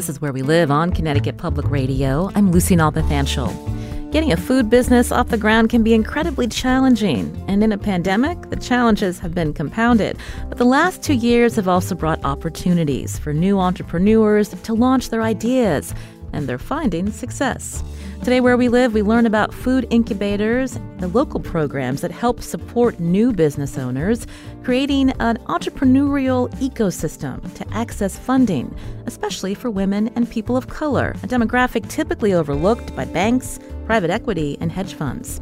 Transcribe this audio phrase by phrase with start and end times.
[0.00, 2.30] This is Where We Live on Connecticut Public Radio.
[2.34, 4.10] I'm Lucy Nalpathanchel.
[4.10, 8.48] Getting a food business off the ground can be incredibly challenging, and in a pandemic,
[8.48, 10.16] the challenges have been compounded.
[10.48, 15.20] But the last two years have also brought opportunities for new entrepreneurs to launch their
[15.20, 15.92] ideas,
[16.32, 17.82] and they're finding success.
[18.20, 23.00] Today, where we live, we learn about food incubators, the local programs that help support
[23.00, 24.26] new business owners,
[24.62, 31.26] creating an entrepreneurial ecosystem to access funding, especially for women and people of color, a
[31.26, 35.40] demographic typically overlooked by banks, private equity, and hedge funds.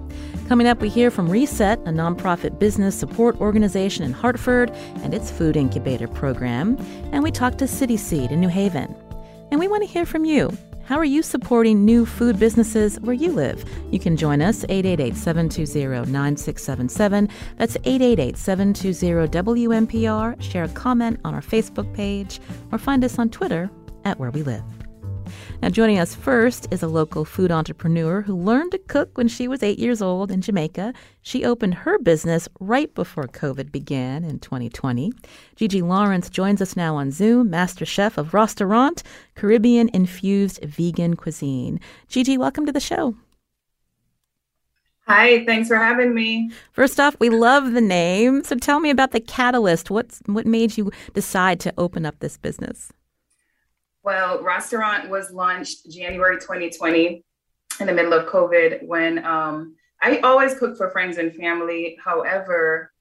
[0.48, 4.70] Coming up, we hear from Reset, a nonprofit business support organization in Hartford,
[5.02, 6.78] and its food incubator program.
[7.12, 8.94] And we talk to City Seed in New Haven.
[9.50, 10.56] And we want to hear from you.
[10.88, 13.62] How are you supporting new food businesses where you live?
[13.90, 17.30] You can join us 888-720-9677.
[17.58, 20.40] That's 888-720-WNPR.
[20.40, 22.40] Share a comment on our Facebook page
[22.72, 23.68] or find us on Twitter
[24.06, 24.77] at Where We Live.
[25.62, 29.48] Now, joining us first is a local food entrepreneur who learned to cook when she
[29.48, 30.94] was eight years old in Jamaica.
[31.22, 35.12] She opened her business right before COVID began in 2020.
[35.56, 39.02] Gigi Lawrence joins us now on Zoom, master chef of Restaurant,
[39.34, 41.80] Caribbean infused vegan cuisine.
[42.08, 43.14] Gigi, welcome to the show.
[45.08, 46.50] Hi, thanks for having me.
[46.72, 48.44] First off, we love the name.
[48.44, 49.90] So tell me about the catalyst.
[49.90, 52.92] What's what made you decide to open up this business?
[54.02, 57.24] Well, restaurant was launched January 2020
[57.80, 61.98] in the middle of COVID when um, I always cook for friends and family.
[62.02, 62.92] However,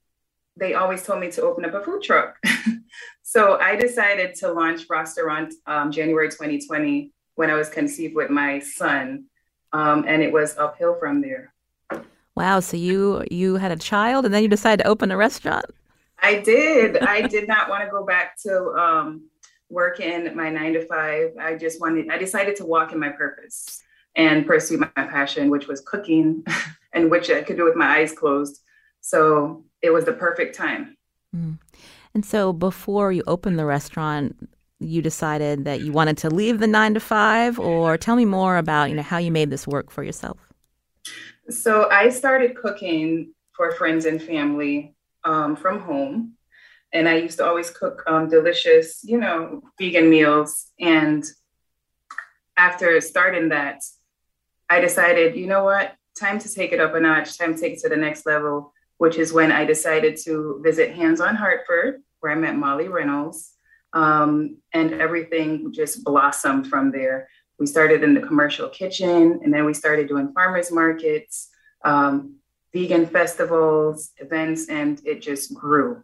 [0.56, 2.38] they always told me to open up a food truck.
[3.22, 8.60] so I decided to launch restaurant um, January 2020 when I was conceived with my
[8.60, 9.26] son.
[9.74, 11.54] Um, and it was uphill from there.
[12.36, 12.60] Wow.
[12.60, 15.66] So you you had a child and then you decided to open a restaurant?
[16.20, 16.98] I did.
[16.98, 19.24] I did not want to go back to um,
[19.70, 21.32] working my nine to five.
[21.40, 23.84] I just wanted, I decided to walk in my purpose
[24.16, 26.46] and pursue my, my passion, which was cooking
[26.94, 28.62] and which I could do with my eyes closed.
[29.02, 30.98] So it was the perfect time.
[31.36, 31.60] Mm.
[32.14, 36.68] And so before you opened the restaurant, you decided that you wanted to leave the
[36.68, 39.92] nine to five, or tell me more about you know how you made this work
[39.92, 40.38] for yourself.
[41.50, 46.34] So I started cooking for friends and family um, from home,
[46.98, 50.72] and I used to always cook um, delicious, you know, vegan meals.
[50.80, 51.24] And
[52.58, 53.84] after starting that,
[54.68, 57.74] I decided, you know what, time to take it up a notch, time to take
[57.74, 62.02] it to the next level, which is when I decided to visit Hands on Hartford,
[62.20, 63.54] where I met Molly Reynolds.
[63.94, 67.30] Um, and everything just blossomed from there.
[67.60, 71.50] We started in the commercial kitchen, and then we started doing farmers markets,
[71.86, 72.38] um,
[72.74, 76.04] vegan festivals, events, and it just grew.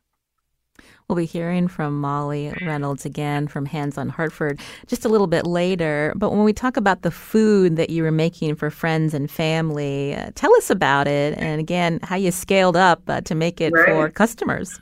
[1.07, 5.45] We'll be hearing from Molly Reynolds again from Hands on Hartford just a little bit
[5.45, 6.13] later.
[6.15, 10.15] But when we talk about the food that you were making for friends and family,
[10.15, 11.37] uh, tell us about it.
[11.37, 13.85] And again, how you scaled up uh, to make it right.
[13.87, 14.79] for customers.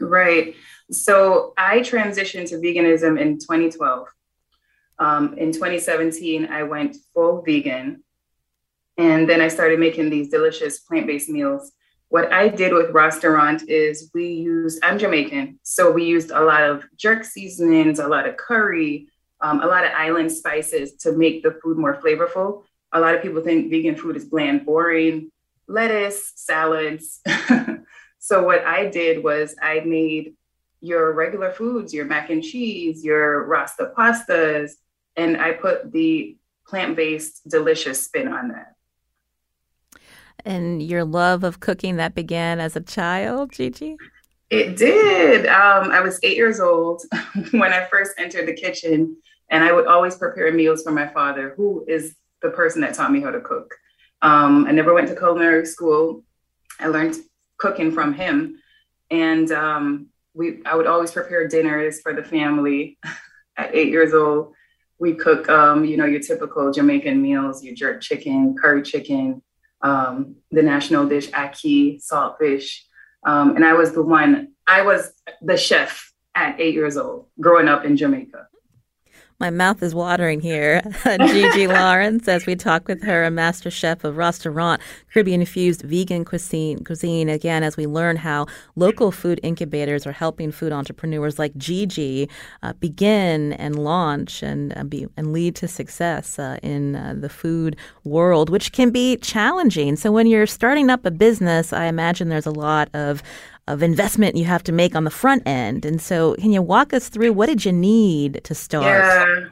[0.00, 0.54] Right.
[0.90, 4.08] So I transitioned to veganism in 2012.
[4.98, 8.02] Um, in 2017, I went full vegan.
[8.98, 11.72] And then I started making these delicious plant based meals.
[12.12, 16.62] What I did with restaurant is we used, I'm Jamaican, so we used a lot
[16.62, 19.08] of jerk seasonings, a lot of curry,
[19.40, 22.64] um, a lot of island spices to make the food more flavorful.
[22.92, 25.32] A lot of people think vegan food is bland, boring,
[25.68, 27.22] lettuce, salads.
[28.18, 30.34] so what I did was I made
[30.82, 34.72] your regular foods, your mac and cheese, your rasta pastas,
[35.16, 36.36] and I put the
[36.66, 38.71] plant-based delicious spin on that
[40.44, 43.96] and your love of cooking that began as a child, Gigi?
[44.50, 45.46] It did.
[45.46, 47.02] Um, I was eight years old
[47.52, 49.16] when I first entered the kitchen,
[49.48, 53.12] and I would always prepare meals for my father, who is the person that taught
[53.12, 53.74] me how to cook.
[54.20, 56.22] Um, I never went to culinary school.
[56.78, 57.16] I learned
[57.58, 58.58] cooking from him,
[59.10, 62.98] and um, we I would always prepare dinners for the family.
[63.58, 64.54] At eight years old,
[64.98, 69.42] we cook, um, you know, your typical Jamaican meals: your jerk chicken, curry chicken,
[69.82, 72.80] um, the national dish ackee, saltfish.
[73.24, 77.68] Um, and I was the one, I was the chef at eight years old, growing
[77.68, 78.48] up in Jamaica.
[79.42, 80.82] My mouth is watering here.
[81.04, 84.80] Gigi Lawrence, as we talk with her, a master chef of restaurant,
[85.12, 86.84] Caribbean infused vegan cuisine.
[86.84, 88.46] Cuisine again, as we learn how
[88.76, 92.28] local food incubators are helping food entrepreneurs like Gigi
[92.62, 97.28] uh, begin and launch and uh, be and lead to success uh, in uh, the
[97.28, 97.74] food
[98.04, 99.96] world, which can be challenging.
[99.96, 103.24] So when you're starting up a business, I imagine there's a lot of
[103.72, 105.84] of investment you have to make on the front end.
[105.84, 108.84] And so, can you walk us through what did you need to start?
[108.84, 109.46] Yeah.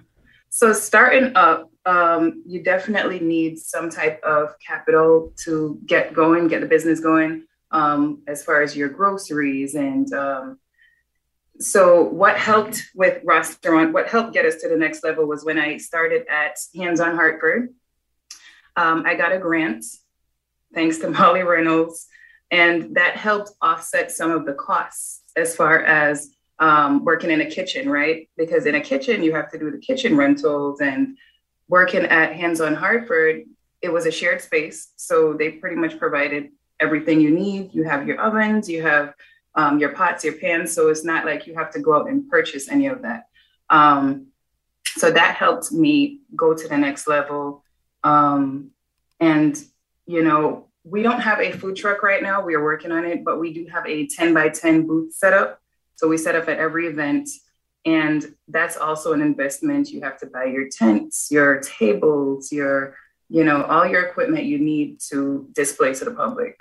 [0.50, 6.60] So, starting up, um, you definitely need some type of capital to get going, get
[6.60, 9.74] the business going, um, as far as your groceries.
[9.74, 10.58] And um,
[11.58, 15.58] so, what helped with restaurant, what helped get us to the next level was when
[15.58, 17.74] I started at Hands on Hartford.
[18.76, 19.84] Um, I got a grant
[20.74, 22.06] thanks to Molly Reynolds.
[22.50, 27.46] And that helped offset some of the costs as far as um, working in a
[27.46, 28.28] kitchen, right?
[28.36, 31.16] Because in a kitchen, you have to do the kitchen rentals and
[31.68, 33.44] working at Hands on Hartford,
[33.80, 34.92] it was a shared space.
[34.96, 36.50] So they pretty much provided
[36.80, 37.72] everything you need.
[37.72, 39.14] You have your ovens, you have
[39.54, 40.72] um, your pots, your pans.
[40.72, 43.28] So it's not like you have to go out and purchase any of that.
[43.70, 44.26] Um,
[44.84, 47.64] so that helped me go to the next level.
[48.02, 48.70] Um,
[49.20, 49.56] and,
[50.06, 52.42] you know, we don't have a food truck right now.
[52.42, 55.32] We are working on it, but we do have a 10 by 10 booth set
[55.32, 55.60] up.
[55.94, 57.28] So we set up at every event.
[57.86, 59.90] And that's also an investment.
[59.90, 62.96] You have to buy your tents, your tables, your,
[63.28, 66.56] you know, all your equipment you need to display to the public.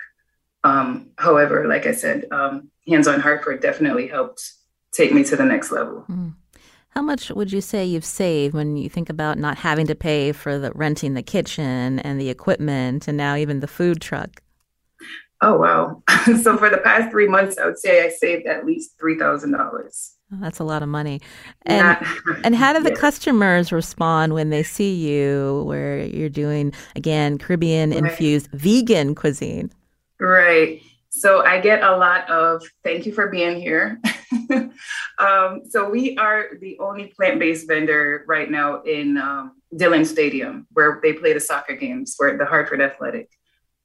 [0.62, 4.42] Um, however, like I said, um, Hands on Hartford definitely helped
[4.92, 6.04] take me to the next level.
[6.08, 6.34] Mm.
[6.90, 10.32] How much would you say you've saved when you think about not having to pay
[10.32, 14.42] for the renting the kitchen and the equipment and now even the food truck?
[15.40, 16.02] Oh wow!
[16.42, 19.52] so for the past three months, I would say I saved at least three thousand
[19.52, 20.16] dollars.
[20.32, 21.20] Oh, that's a lot of money.
[21.64, 21.96] And
[22.44, 22.96] and how do the yeah.
[22.96, 28.60] customers respond when they see you where you're doing again Caribbean infused right.
[28.60, 29.72] vegan cuisine?
[30.20, 30.82] Right.
[31.08, 34.00] So I get a lot of thank you for being here.
[35.18, 41.00] um, so we are the only plant-based vendor right now in um, Dillon Stadium where
[41.02, 43.28] they play the soccer games for the Hartford Athletic.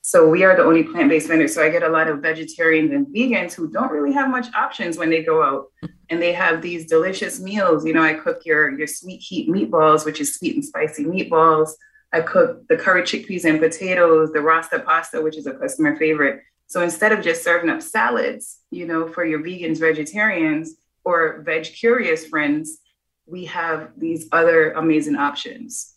[0.02, 1.48] So we are the only plant-based vendor.
[1.48, 4.98] So I get a lot of vegetarians and vegans who don't really have much options
[4.98, 5.66] when they go out,
[6.10, 7.84] and they have these delicious meals.
[7.84, 11.72] You know, I cook your your sweet heat meatballs, which is sweet and spicy meatballs.
[12.14, 16.42] I cook the curry chickpeas and potatoes, the rasta pasta, which is a customer favorite
[16.68, 21.64] so instead of just serving up salads, you know, for your vegans, vegetarians, or veg
[21.64, 22.80] curious friends,
[23.28, 25.94] we have these other amazing options.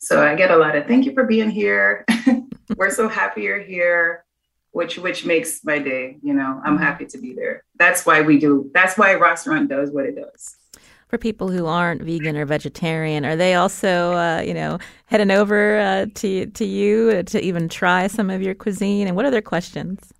[0.00, 2.04] So I get a lot of thank you for being here.
[2.76, 4.24] We're so happy you're here,
[4.70, 6.16] which which makes my day.
[6.22, 6.84] You know, I'm mm-hmm.
[6.84, 7.64] happy to be there.
[7.76, 8.70] That's why we do.
[8.72, 10.56] That's why restaurant does what it does
[11.10, 13.26] for people who aren't vegan or vegetarian?
[13.26, 18.06] Are they also, uh, you know, heading over uh, to to you to even try
[18.06, 19.08] some of your cuisine?
[19.08, 20.12] And what are their questions?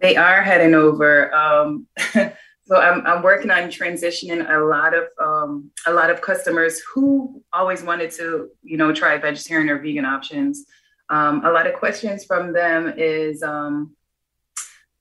[0.00, 1.32] They are heading over.
[1.34, 6.80] Um, so I'm, I'm working on transitioning a lot of um, a lot of customers
[6.80, 10.64] who always wanted to, you know, try vegetarian or vegan options.
[11.10, 13.94] Um, a lot of questions from them is um,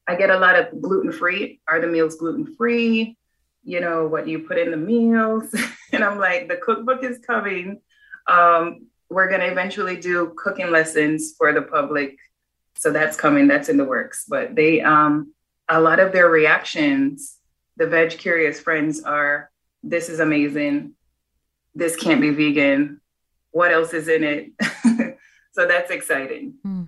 [0.06, 1.62] I get a lot of gluten free.
[1.66, 3.18] Are the meals gluten free?
[3.64, 5.54] You know, what you put in the meals.
[5.92, 7.82] and I'm like, the cookbook is coming.
[8.28, 12.18] Um, we're going to eventually do cooking lessons for the public.
[12.76, 14.26] So that's coming, that's in the works.
[14.28, 15.34] But they, um,
[15.70, 17.38] a lot of their reactions,
[17.78, 19.50] the veg curious friends are,
[19.84, 20.94] this is amazing.
[21.76, 23.02] This can't be vegan.
[23.52, 24.52] What else is in it?
[25.52, 26.56] so that's exciting.
[26.66, 26.88] Mm.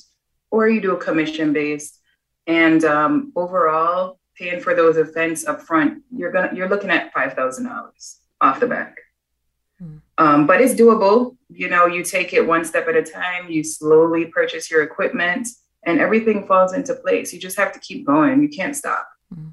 [0.50, 1.98] or you do a commission based.
[2.46, 7.34] And um, overall, paying for those events up front, you're gonna you're looking at five
[7.34, 8.96] thousand dollars off the back.
[10.20, 11.38] Um, but it's doable.
[11.48, 13.50] You know, you take it one step at a time.
[13.50, 15.48] You slowly purchase your equipment,
[15.86, 17.32] and everything falls into place.
[17.32, 18.42] You just have to keep going.
[18.42, 19.08] You can't stop.
[19.32, 19.48] Hmm.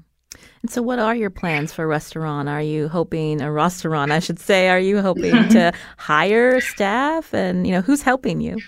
[0.60, 2.50] And so, what are your plans for a restaurant?
[2.50, 4.68] Are you hoping a restaurant, I should say?
[4.68, 8.58] Are you hoping to hire staff, and you know who's helping you?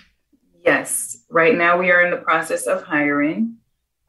[0.65, 3.57] Yes, right now we are in the process of hiring.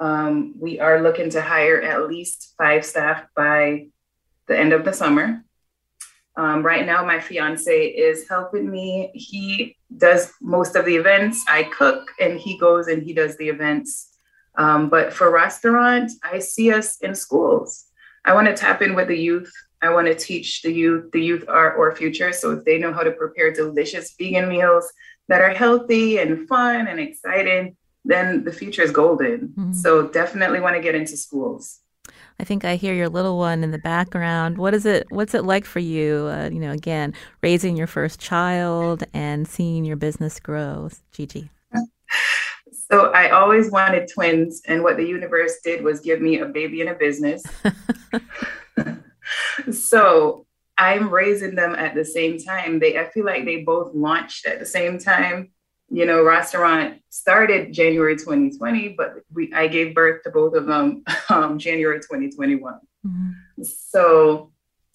[0.00, 3.88] Um, we are looking to hire at least five staff by
[4.46, 5.44] the end of the summer.
[6.37, 9.11] Um, right now, my fiance is helping me.
[9.15, 11.45] He does most of the events.
[11.49, 14.09] I cook, and he goes and he does the events.
[14.57, 17.87] Um, but for restaurant, I see us in schools.
[18.25, 19.53] I want to tap in with the youth.
[19.83, 21.11] I want to teach the youth.
[21.12, 22.33] The youth are our future.
[22.33, 24.91] So if they know how to prepare delicious vegan meals
[25.29, 29.49] that are healthy and fun and exciting, then the future is golden.
[29.49, 29.73] Mm-hmm.
[29.73, 31.81] So definitely want to get into schools.
[32.42, 34.58] I think I hear your little one in the background.
[34.58, 35.06] What is it?
[35.11, 36.26] What's it like for you?
[36.26, 41.50] Uh, you know, again, raising your first child and seeing your business grow, Gigi.
[42.90, 46.80] So I always wanted twins, and what the universe did was give me a baby
[46.80, 47.44] and a business.
[49.72, 50.44] so
[50.76, 52.80] I'm raising them at the same time.
[52.80, 55.52] They, I feel like they both launched at the same time
[55.92, 61.04] you know, restaurant started January 2020, but we I gave birth to both of them
[61.28, 62.75] um, January 2021.
[63.06, 63.62] Mm-hmm.
[63.62, 64.52] So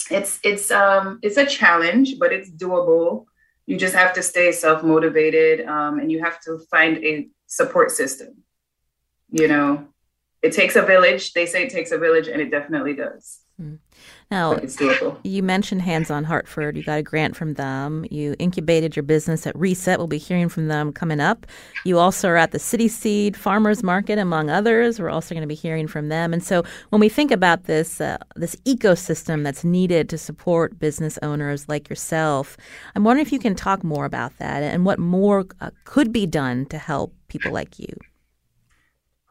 [0.09, 3.25] it's it's um it's a challenge, but it's doable.
[3.67, 7.91] You just have to stay self motivated, um, and you have to find a support
[7.91, 8.43] system.
[9.29, 9.87] You know,
[10.41, 11.33] it takes a village.
[11.33, 13.41] They say it takes a village, and it definitely does.
[13.61, 13.75] Mm-hmm.
[14.29, 14.59] Now,
[15.23, 16.75] you mentioned Hands on Hartford.
[16.75, 18.05] You got a grant from them.
[18.11, 19.97] You incubated your business at Reset.
[19.97, 21.47] We'll be hearing from them coming up.
[21.85, 24.99] You also are at the City Seed Farmers Market, among others.
[24.99, 26.33] We're also going to be hearing from them.
[26.33, 31.17] And so, when we think about this uh, this ecosystem that's needed to support business
[31.21, 32.57] owners like yourself,
[32.95, 36.25] I'm wondering if you can talk more about that and what more uh, could be
[36.25, 37.95] done to help people like you.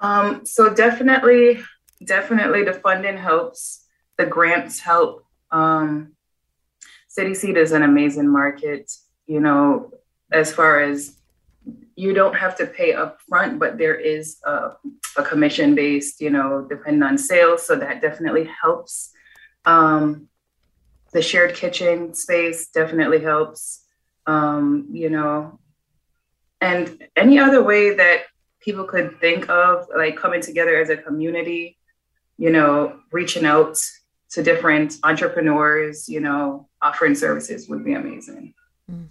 [0.00, 1.62] Um, so definitely,
[2.02, 3.85] definitely, the funding helps
[4.18, 5.24] the grants help.
[5.50, 6.12] Um,
[7.08, 8.92] City Seed is an amazing market,
[9.26, 9.92] you know,
[10.32, 11.16] as far as
[11.96, 14.72] you don't have to pay up front, but there is a,
[15.16, 17.66] a commission based, you know, depending on sales.
[17.66, 19.12] So that definitely helps.
[19.64, 20.28] Um,
[21.12, 23.84] the shared kitchen space definitely helps,
[24.26, 25.58] um, you know,
[26.60, 28.24] and any other way that
[28.60, 31.78] people could think of, like coming together as a community,
[32.36, 33.78] you know, reaching out
[34.36, 38.52] to different entrepreneurs, you know, offering services would be amazing.
[38.92, 39.08] Mm.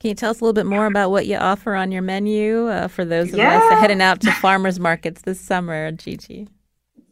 [0.00, 2.66] Can you tell us a little bit more about what you offer on your menu
[2.66, 3.56] uh, for those of yeah.
[3.58, 6.48] us heading out to farmers markets this summer, Gigi?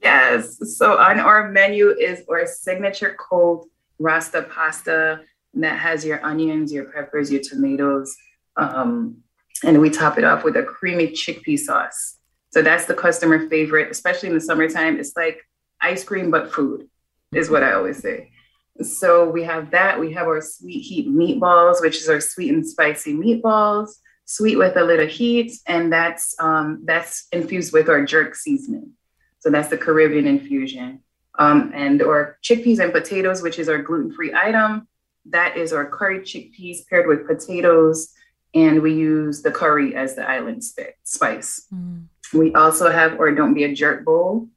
[0.02, 0.58] Yes.
[0.76, 3.66] So on our menu is our signature cold
[4.00, 5.20] rasta pasta
[5.54, 8.12] that has your onions, your peppers, your tomatoes,
[8.56, 9.18] um,
[9.62, 12.16] and we top it off with a creamy chickpea sauce.
[12.50, 14.98] So that's the customer favorite, especially in the summertime.
[14.98, 15.38] It's like
[15.80, 16.88] ice cream but food
[17.36, 18.30] is what I always say.
[18.82, 20.00] So we have that.
[20.00, 23.90] We have our sweet heat meatballs, which is our sweet and spicy meatballs,
[24.24, 28.90] sweet with a little heat, and that's um, that's infused with our jerk seasoning.
[29.38, 31.00] So that's the Caribbean infusion.
[31.38, 34.88] Um, and our chickpeas and potatoes, which is our gluten-free item.
[35.26, 38.12] That is our curry chickpeas paired with potatoes,
[38.54, 40.64] and we use the curry as the island
[41.04, 41.66] spice.
[41.72, 42.06] Mm.
[42.32, 44.48] We also have our don't be a jerk bowl,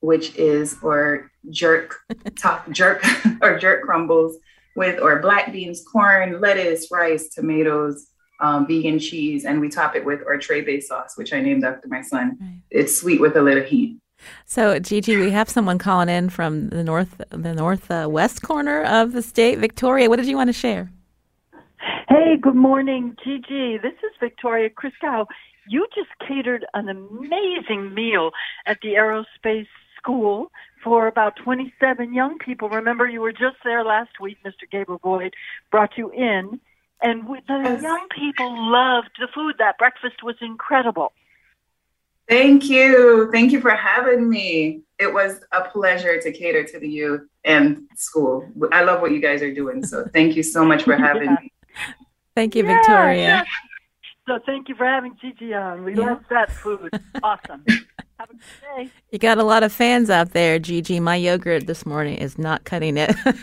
[0.00, 1.96] which is or jerk
[2.38, 3.04] top jerk
[3.42, 4.36] or jerk crumbles
[4.76, 8.06] with or black beans, corn, lettuce, rice, tomatoes,
[8.40, 11.64] um, vegan cheese, and we top it with our Trey Bay sauce, which I named
[11.64, 12.38] after my son.
[12.40, 12.60] Right.
[12.70, 13.98] It's sweet with a little heat.
[14.44, 19.12] So, Gigi, we have someone calling in from the north, the northwest uh, corner of
[19.12, 20.08] the state, Victoria.
[20.08, 20.90] What did you want to share?
[22.08, 23.78] Hey, good morning, Gigi.
[23.78, 25.26] This is Victoria Crisco.
[25.68, 28.30] You just catered an amazing meal
[28.66, 29.66] at the aerospace
[30.00, 30.50] school
[30.82, 32.68] for about 27 young people.
[32.68, 34.38] Remember, you were just there last week.
[34.44, 34.70] Mr.
[34.70, 35.34] Gabriel Boyd
[35.70, 36.60] brought you in,
[37.02, 37.82] and we, the yes.
[37.82, 39.56] young people loved the food.
[39.58, 41.12] That breakfast was incredible.
[42.28, 43.28] Thank you.
[43.32, 44.82] Thank you for having me.
[44.98, 48.46] It was a pleasure to cater to the youth and school.
[48.70, 49.84] I love what you guys are doing.
[49.84, 51.36] So thank you so much for having yeah.
[51.40, 51.52] me.
[52.36, 53.18] Thank you, Victoria.
[53.18, 53.44] Yeah,
[54.26, 55.84] So thank you for having Gigi on.
[55.84, 56.06] We yeah.
[56.06, 56.88] love that food.
[57.22, 57.64] awesome.
[58.20, 58.42] Have a good
[58.76, 58.90] day.
[59.12, 61.00] You got a lot of fans out there, Gigi.
[61.00, 63.16] My yogurt this morning is not cutting it.
[63.24, 63.40] but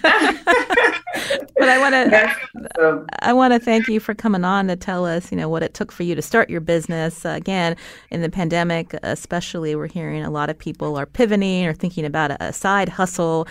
[1.67, 1.95] I want
[2.75, 5.63] to I want to thank you for coming on to tell us, you know, what
[5.63, 7.25] it took for you to start your business.
[7.25, 7.75] Uh, again,
[8.11, 12.29] in the pandemic, especially, we're hearing a lot of people are pivoting or thinking about
[12.29, 13.47] a, a side hustle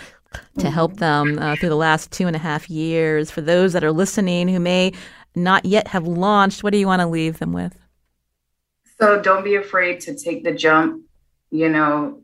[0.59, 3.29] to help them uh, through the last two and a half years.
[3.31, 4.93] For those that are listening who may
[5.35, 7.77] not yet have launched, what do you want to leave them with?
[8.97, 11.03] So don't be afraid to take the jump.
[11.51, 12.21] You know,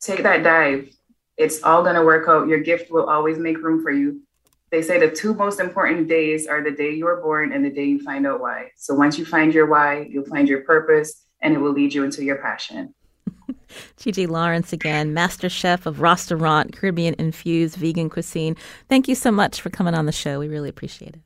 [0.00, 0.88] take that dive.
[1.36, 2.48] It's all going to work out.
[2.48, 4.22] Your gift will always make room for you.
[4.70, 7.70] They say the two most important days are the day you are born and the
[7.70, 8.70] day you find out why.
[8.76, 12.04] So once you find your why, you'll find your purpose and it will lead you
[12.04, 12.94] into your passion.
[13.96, 18.56] Gigi Lawrence again, master chef of Restaurant, Caribbean infused vegan cuisine.
[18.88, 20.38] Thank you so much for coming on the show.
[20.38, 21.20] We really appreciate it.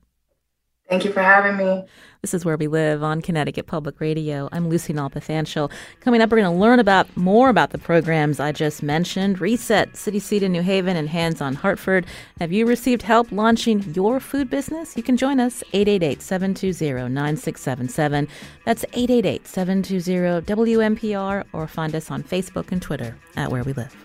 [0.89, 1.83] Thank you for having me.
[2.21, 4.49] This is Where We Live on Connecticut Public Radio.
[4.51, 5.71] I'm Lucy Nalpathanchel.
[5.99, 9.97] Coming up, we're going to learn about more about the programs I just mentioned Reset,
[9.97, 12.05] City Seed in New Haven, and Hands on Hartford.
[12.39, 14.95] Have you received help launching your food business?
[14.95, 18.27] You can join us 888 720 9677.
[18.63, 24.04] That's 888 720 WNPR, or find us on Facebook and Twitter at Where We Live.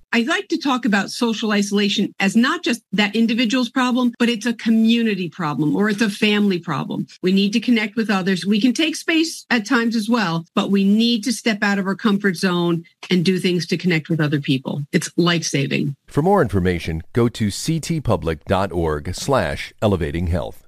[0.13, 4.45] I like to talk about social isolation as not just that individual's problem, but it's
[4.45, 7.07] a community problem or it's a family problem.
[7.21, 8.45] We need to connect with others.
[8.45, 11.87] We can take space at times as well, but we need to step out of
[11.87, 14.83] our comfort zone and do things to connect with other people.
[14.91, 15.95] It's life saving.
[16.07, 20.67] For more information, go to ctpublic.org slash elevating health.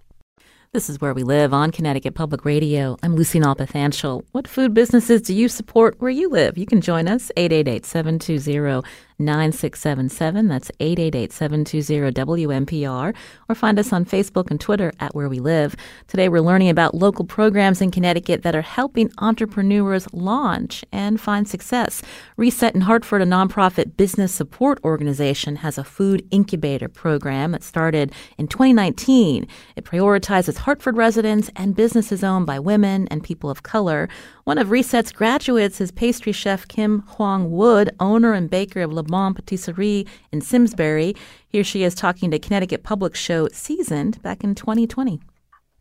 [0.73, 2.97] This is Where We Live on Connecticut Public Radio.
[3.03, 4.25] I'm Lucy Nalpathanchel.
[4.32, 6.58] What food businesses do you support where you live?
[6.58, 8.82] You can join us, 888 720
[9.19, 10.47] 9677.
[10.47, 13.15] That's 888 720 WNPR.
[13.49, 15.76] Or find us on Facebook and Twitter at Where We Live.
[16.08, 21.47] Today we're learning about local programs in Connecticut that are helping entrepreneurs launch and find
[21.47, 22.02] success.
[22.38, 28.12] Reset in Hartford, a nonprofit business support organization, has a food incubator program that started
[28.38, 29.47] in 2019.
[29.76, 34.10] It prioritizes Hartford residents and businesses owned by women and people of color.
[34.45, 39.01] One of Reset's graduates is pastry chef Kim Huang Wood, owner and baker of Le
[39.01, 41.15] Bon Patisserie in Simsbury.
[41.47, 45.21] Here she is talking to Connecticut Public Show Seasoned back in 2020.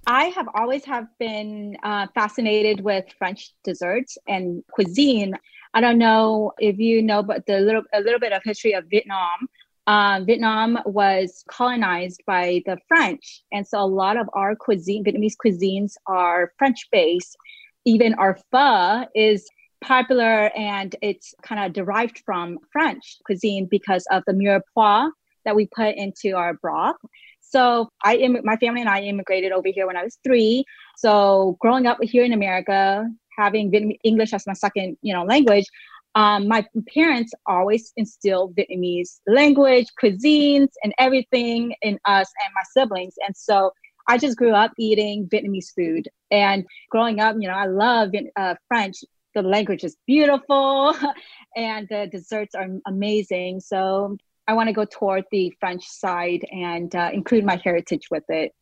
[0.06, 5.34] I have always have been uh, fascinated with French desserts and cuisine.
[5.74, 8.84] I don't know if you know, but the little a little bit of history of
[8.88, 9.48] Vietnam.
[9.88, 15.34] Uh, Vietnam was colonized by the French, and so a lot of our cuisine, Vietnamese
[15.44, 17.36] cuisines, are French based.
[17.84, 19.48] Even our pho is
[19.82, 25.10] popular and it's kind of derived from French cuisine because of the mirepoix
[25.44, 26.96] that we put into our broth.
[27.40, 30.64] So I, Im- my family and I immigrated over here when I was three.
[30.96, 35.66] So growing up here in America, having Vietnamese English as my second, you know, language,
[36.14, 36.64] um, my
[36.94, 43.14] parents always instilled Vietnamese language, cuisines, and everything in us and my siblings.
[43.26, 43.72] And so
[44.08, 46.08] I just grew up eating Vietnamese food.
[46.30, 49.02] And growing up, you know, I love uh, French
[49.34, 50.94] the language is beautiful
[51.56, 53.60] and the desserts are amazing.
[53.60, 58.24] So I want to go toward the French side and uh, include my heritage with
[58.28, 58.52] it.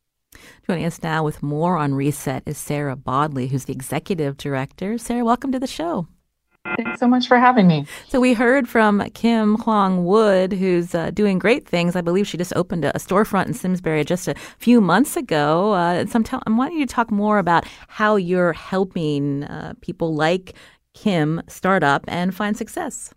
[0.65, 4.97] Joining us now with more on Reset is Sarah Bodley, who's the executive director.
[4.97, 6.07] Sarah, welcome to the show.
[6.63, 7.85] Thanks so much for having me.
[8.07, 11.95] So we heard from Kim Huang Wood, who's uh, doing great things.
[11.95, 15.73] I believe she just opened a, storefront in Simsbury just a few months ago.
[15.73, 19.73] Uh, so I'm, t- I'm wanting you to talk more about how you're helping uh,
[19.81, 20.53] people like
[20.93, 23.13] Kim start up and find success.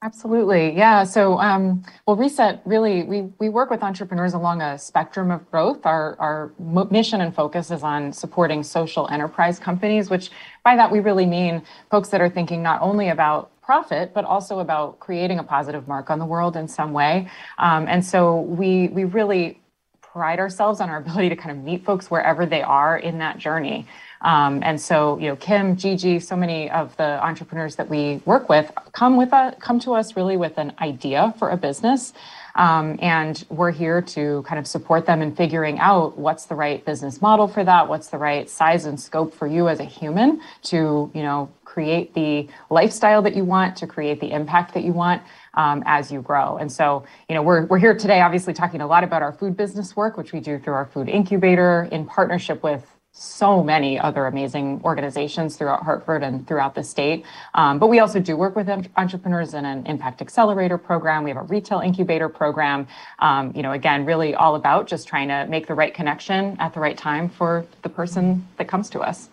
[0.00, 0.76] Absolutely.
[0.76, 1.02] Yeah.
[1.02, 5.84] So, um, well, Reset really, we, we work with entrepreneurs along a spectrum of growth.
[5.84, 6.52] Our, our
[6.88, 10.30] mission and focus is on supporting social enterprise companies, which
[10.64, 14.60] by that we really mean folks that are thinking not only about profit, but also
[14.60, 17.28] about creating a positive mark on the world in some way.
[17.58, 19.60] Um, and so we, we really
[20.00, 23.36] pride ourselves on our ability to kind of meet folks wherever they are in that
[23.36, 23.84] journey.
[24.20, 28.48] Um, and so, you know, Kim, Gigi, so many of the entrepreneurs that we work
[28.48, 32.12] with come with a, come to us really with an idea for a business.
[32.54, 36.84] Um, and we're here to kind of support them in figuring out what's the right
[36.84, 40.40] business model for that, what's the right size and scope for you as a human
[40.64, 44.92] to, you know, create the lifestyle that you want, to create the impact that you
[44.92, 45.22] want.
[45.54, 46.56] Um, as you grow.
[46.58, 49.56] And so, you know, we're, we're here today, obviously talking a lot about our food
[49.56, 52.86] business work, which we do through our food incubator in partnership with
[53.20, 57.24] so many other amazing organizations throughout Hartford and throughout the state.
[57.54, 61.24] Um, but we also do work with entrepreneurs in an impact accelerator program.
[61.24, 62.86] We have a retail incubator program.
[63.18, 66.74] Um, you know, again, really all about just trying to make the right connection at
[66.74, 69.28] the right time for the person that comes to us.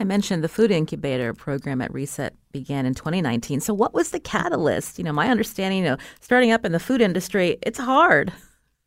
[0.00, 3.60] I mentioned the food incubator program at Reset began in 2019.
[3.60, 4.96] So, what was the catalyst?
[4.96, 8.32] You know, my understanding, you know, starting up in the food industry, it's hard.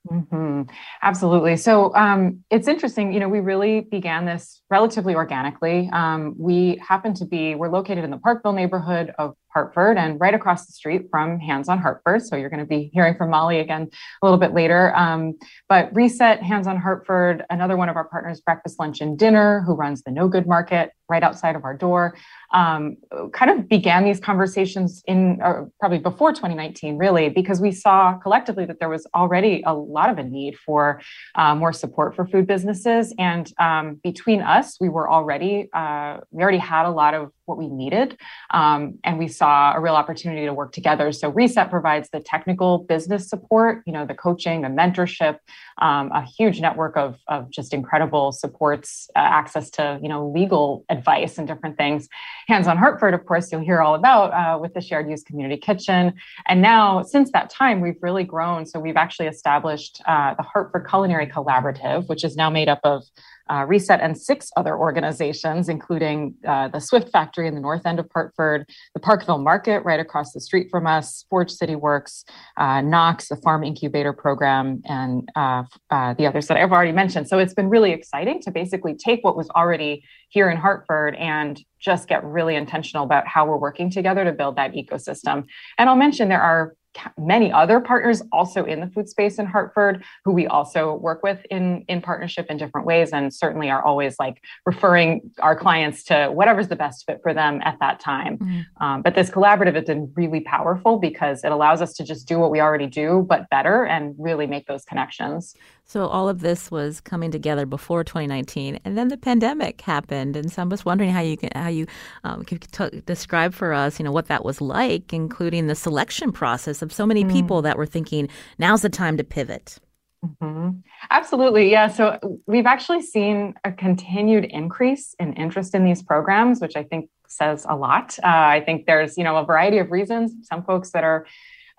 [0.10, 0.64] Mm-hmm.
[1.04, 1.58] Absolutely.
[1.58, 3.14] So um, it's interesting.
[3.14, 5.90] You know, we really began this relatively organically.
[5.94, 10.34] Um, we happen to be, we're located in the Parkville neighborhood of Hartford and right
[10.34, 12.24] across the street from Hands on Hartford.
[12.24, 13.90] So you're going to be hearing from Molly again
[14.22, 14.96] a little bit later.
[14.96, 15.38] Um,
[15.68, 19.74] but Reset, Hands on Hartford, another one of our partners, Breakfast, Lunch, and Dinner, who
[19.74, 22.16] runs the No Good Market right outside of our door,
[22.54, 22.96] um,
[23.34, 25.38] kind of began these conversations in
[25.80, 30.18] probably before 2019, really, because we saw collectively that there was already a lot of
[30.18, 31.02] a need for
[31.36, 33.14] uh, more support for food businesses.
[33.20, 37.58] And um, between us, we were already, uh, we already had a lot of what
[37.58, 38.18] we needed.
[38.52, 41.12] Um, and we saw a real opportunity to work together.
[41.12, 45.40] So Reset provides the technical business support, you know, the coaching, the mentorship,
[45.80, 50.86] um, a huge network of, of just incredible supports, uh, access to, you know, legal
[50.90, 52.08] advice and different things.
[52.48, 55.60] Hands on Hartford, of course, you'll hear all about uh, with the shared use community
[55.60, 56.14] kitchen.
[56.48, 58.68] And now, since that time, we've really grown.
[58.68, 63.06] So we've actually established uh, the Hartford Culinary Collaborative, which is now made up of
[63.52, 68.00] uh, Reset and six other organizations, including uh, the Swift Factory in the north end
[68.00, 72.24] of Hartford, the Parkville Market right across the street from us, Forge City Works,
[72.58, 77.28] uh, Knox, the Farm Incubator Program, and uh, uh, the others that I've already mentioned.
[77.28, 81.62] So it's been really exciting to basically take what was already here in Hartford and
[81.80, 85.46] just get really intentional about how we're working together to build that ecosystem.
[85.78, 86.74] And I'll mention there are
[87.18, 91.40] many other partners also in the food space in Hartford who we also work with
[91.50, 96.28] in in partnership in different ways and certainly are always like referring our clients to
[96.28, 98.84] whatever's the best fit for them at that time mm-hmm.
[98.84, 102.40] um, but this collaborative has been really powerful because it allows us to just do
[102.40, 105.56] what we already do but better and really make those connections
[105.92, 110.38] so all of this was coming together before 2019, and then the pandemic happened.
[110.38, 111.86] And so I'm just wondering how you can how you
[112.24, 116.82] um, t- describe for us, you know, what that was like, including the selection process
[116.82, 117.32] of so many mm.
[117.34, 119.80] people that were thinking now's the time to pivot.
[120.24, 120.78] Mm-hmm.
[121.10, 121.70] Absolutely.
[121.70, 121.90] Yeah.
[121.90, 127.10] So we've actually seen a continued increase in interest in these programs, which I think
[127.28, 128.18] says a lot.
[128.24, 130.32] Uh, I think there's, you know, a variety of reasons.
[130.48, 131.26] Some folks that are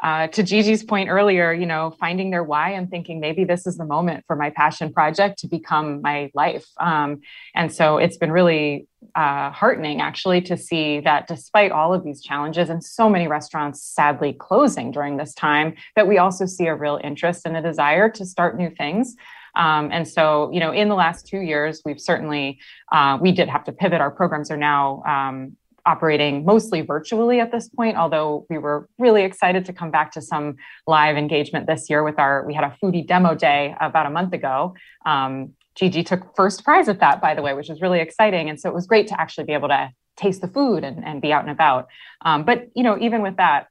[0.02, 3.76] uh, to Gigi's point earlier, you know, finding their why and thinking maybe this is
[3.76, 6.66] the moment for my passion project to become my life.
[6.80, 7.20] Um,
[7.54, 12.20] and so it's been really uh, heartening actually to see that despite all of these
[12.20, 16.74] challenges and so many restaurants sadly closing during this time, that we also see a
[16.74, 19.14] real interest and a desire to start new things.
[19.54, 22.58] Um, and so, you know, in the last two years, we've certainly
[22.90, 24.00] uh, we did have to pivot.
[24.00, 29.22] Our programs are now um, operating mostly virtually at this point, although we were really
[29.22, 32.76] excited to come back to some live engagement this year with our, we had a
[32.82, 34.74] foodie demo day about a month ago.
[35.04, 38.48] Um, Gigi took first prize at that, by the way, which was really exciting.
[38.48, 41.20] And so it was great to actually be able to taste the food and, and
[41.22, 41.88] be out and about.
[42.24, 43.68] Um, but, you know, even with that,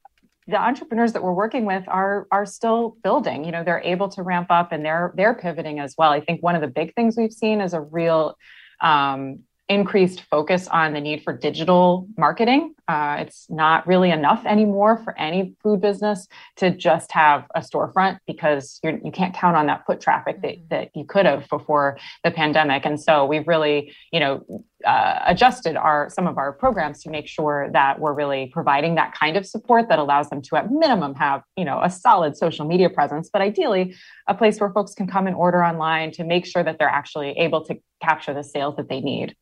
[0.47, 4.24] the entrepreneurs that we're working with are are still building you know they're able to
[4.24, 7.15] ramp up and they're they're pivoting as well i think one of the big things
[7.15, 8.36] we've seen is a real
[8.82, 12.76] um, increased focus on the need for digital marketing.
[12.88, 18.19] Uh, it's not really enough anymore for any food business to just have a storefront
[18.28, 20.67] because you're, you can't count on that foot traffic that, mm-hmm.
[20.69, 22.86] that you could have before the pandemic.
[22.86, 24.43] And so we've really, you know,
[24.86, 29.13] uh, adjusted our some of our programs to make sure that we're really providing that
[29.13, 32.65] kind of support that allows them to at minimum have you know a solid social
[32.65, 33.96] media presence but ideally
[34.28, 37.32] a place where folks can come and order online to make sure that they're actually
[37.32, 39.36] able to capture the sales that they need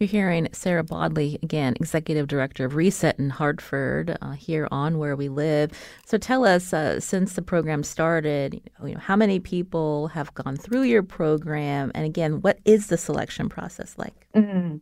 [0.00, 5.14] You're hearing Sarah Bodley, again, Executive Director of Reset in Hartford, uh, here on Where
[5.14, 5.70] We Live.
[6.04, 10.56] So tell us, uh, since the program started, you know, how many people have gone
[10.56, 11.92] through your program?
[11.94, 14.26] And again, what is the selection process like?
[14.34, 14.78] Mm-hmm.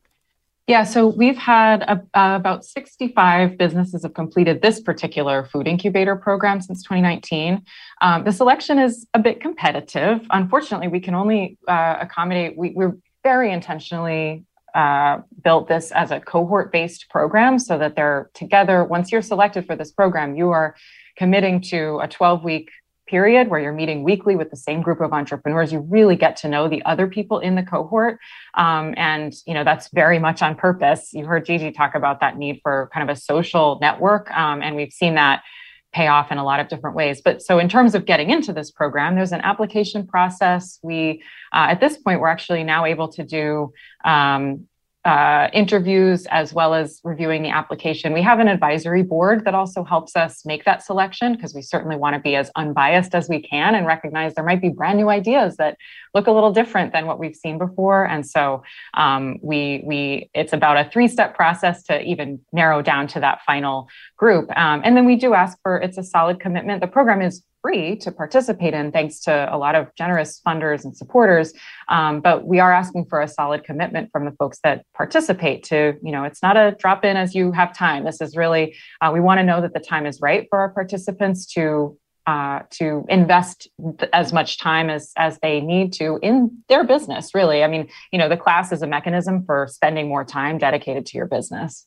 [0.68, 6.16] Yeah, so we've had a, uh, about 65 businesses have completed this particular food incubator
[6.16, 7.62] program since 2019.
[8.00, 10.20] Um, the selection is a bit competitive.
[10.30, 14.44] Unfortunately, we can only uh, accommodate, we, we're very intentionally
[14.74, 18.84] uh, built this as a cohort based program so that they're together.
[18.84, 20.74] Once you're selected for this program, you are
[21.16, 22.70] committing to a 12 week
[23.06, 25.72] period where you're meeting weekly with the same group of entrepreneurs.
[25.72, 28.18] You really get to know the other people in the cohort.
[28.54, 31.12] Um, and you know that's very much on purpose.
[31.12, 34.76] You heard gigi talk about that need for kind of a social network um, and
[34.76, 35.42] we've seen that
[35.92, 37.20] pay off in a lot of different ways.
[37.20, 40.78] But so in terms of getting into this program, there's an application process.
[40.82, 43.72] We, uh, at this point, we're actually now able to do
[44.04, 44.66] um,
[45.04, 48.12] uh, interviews as well as reviewing the application.
[48.12, 51.96] We have an advisory board that also helps us make that selection because we certainly
[51.96, 55.08] want to be as unbiased as we can and recognize there might be brand new
[55.08, 55.76] ideas that
[56.14, 58.06] look a little different than what we've seen before.
[58.06, 58.62] And so
[58.94, 63.40] um, we we it's about a three step process to even narrow down to that
[63.44, 64.56] final group.
[64.56, 66.80] Um, and then we do ask for it's a solid commitment.
[66.80, 70.96] The program is free to participate in thanks to a lot of generous funders and
[70.96, 71.54] supporters.
[71.88, 75.94] Um, but we are asking for a solid commitment from the folks that participate to
[76.02, 78.04] you know it's not a drop in as you have time.
[78.04, 80.68] This is really uh, we want to know that the time is right for our
[80.68, 81.96] participants to
[82.26, 83.68] uh, to invest
[84.12, 87.62] as much time as as they need to in their business really.
[87.62, 91.16] I mean you know the class is a mechanism for spending more time dedicated to
[91.16, 91.86] your business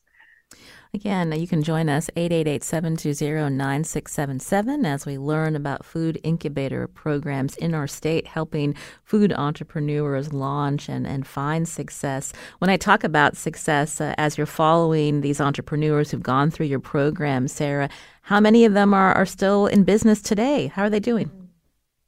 [0.96, 7.86] Again, you can join us 888-720-9677 as we learn about food incubator programs in our
[7.86, 12.32] state helping food entrepreneurs launch and, and find success.
[12.60, 16.80] When I talk about success uh, as you're following these entrepreneurs who've gone through your
[16.80, 17.90] program, Sarah,
[18.22, 20.68] how many of them are, are still in business today?
[20.68, 21.30] How are they doing?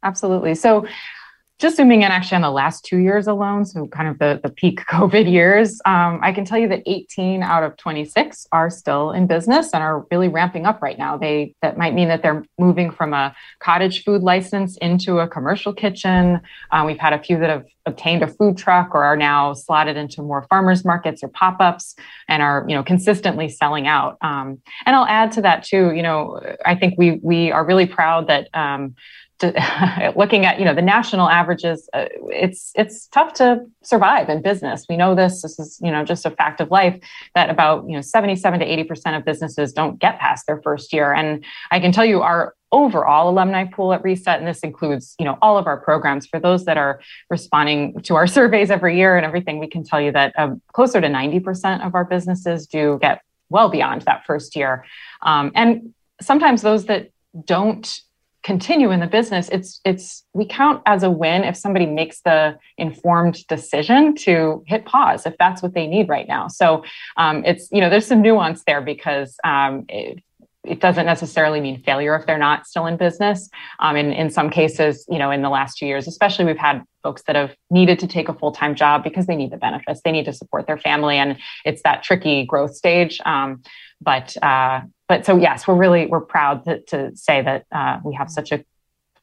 [0.02, 0.54] Absolutely.
[0.54, 0.86] So
[1.58, 4.48] just zooming in actually on the last two years alone, so kind of the, the
[4.48, 9.10] peak COVID years, um, I can tell you that 18 out of 26 are still
[9.10, 11.16] in business and are really ramping up right now.
[11.16, 15.72] They that might mean that they're moving from a cottage food license into a commercial
[15.72, 16.40] kitchen.
[16.70, 19.96] Um, we've had a few that have obtained a food truck or are now slotted
[19.96, 21.96] into more farmers markets or pop-ups
[22.28, 24.16] and are you know consistently selling out.
[24.20, 25.92] Um, and I'll add to that too.
[25.92, 28.94] You know, I think we we are really proud that um,
[30.16, 34.86] looking at you know the national averages uh, it's it's tough to survive in business.
[34.88, 35.42] We know this.
[35.42, 37.00] This is you know just a fact of life
[37.34, 40.92] that about you know 77 to 80 percent of businesses don't get past their first
[40.92, 41.12] year.
[41.12, 45.24] And i can tell you our overall alumni pool at reset and this includes you
[45.24, 49.16] know all of our programs for those that are responding to our surveys every year
[49.16, 52.66] and everything we can tell you that um, closer to 90 percent of our businesses
[52.66, 54.84] do get well beyond that first year.
[55.22, 57.10] Um, and sometimes those that
[57.44, 58.00] don't
[58.42, 62.56] continue in the business it's it's we count as a win if somebody makes the
[62.76, 66.84] informed decision to hit pause if that's what they need right now so
[67.16, 70.22] um, it's you know there's some nuance there because um, it,
[70.68, 73.48] it doesn't necessarily mean failure if they're not still in business.
[73.80, 76.82] Um, and in some cases, you know, in the last two years, especially, we've had
[77.02, 80.00] folks that have needed to take a full time job because they need the benefits,
[80.04, 83.20] they need to support their family, and it's that tricky growth stage.
[83.24, 83.62] Um,
[84.00, 88.14] but uh, but so yes, we're really we're proud to, to say that uh, we
[88.14, 88.64] have such a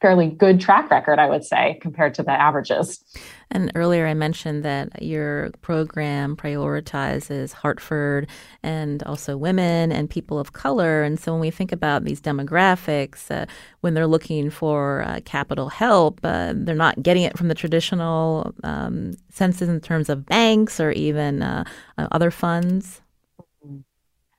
[0.00, 3.02] fairly good track record, I would say, compared to the averages.
[3.50, 8.28] And earlier I mentioned that your program prioritizes Hartford
[8.62, 11.02] and also women and people of color.
[11.02, 13.46] And so when we think about these demographics, uh,
[13.80, 18.52] when they're looking for uh, capital help, uh, they're not getting it from the traditional
[18.64, 21.64] um, senses in terms of banks or even uh,
[21.98, 23.00] uh, other funds.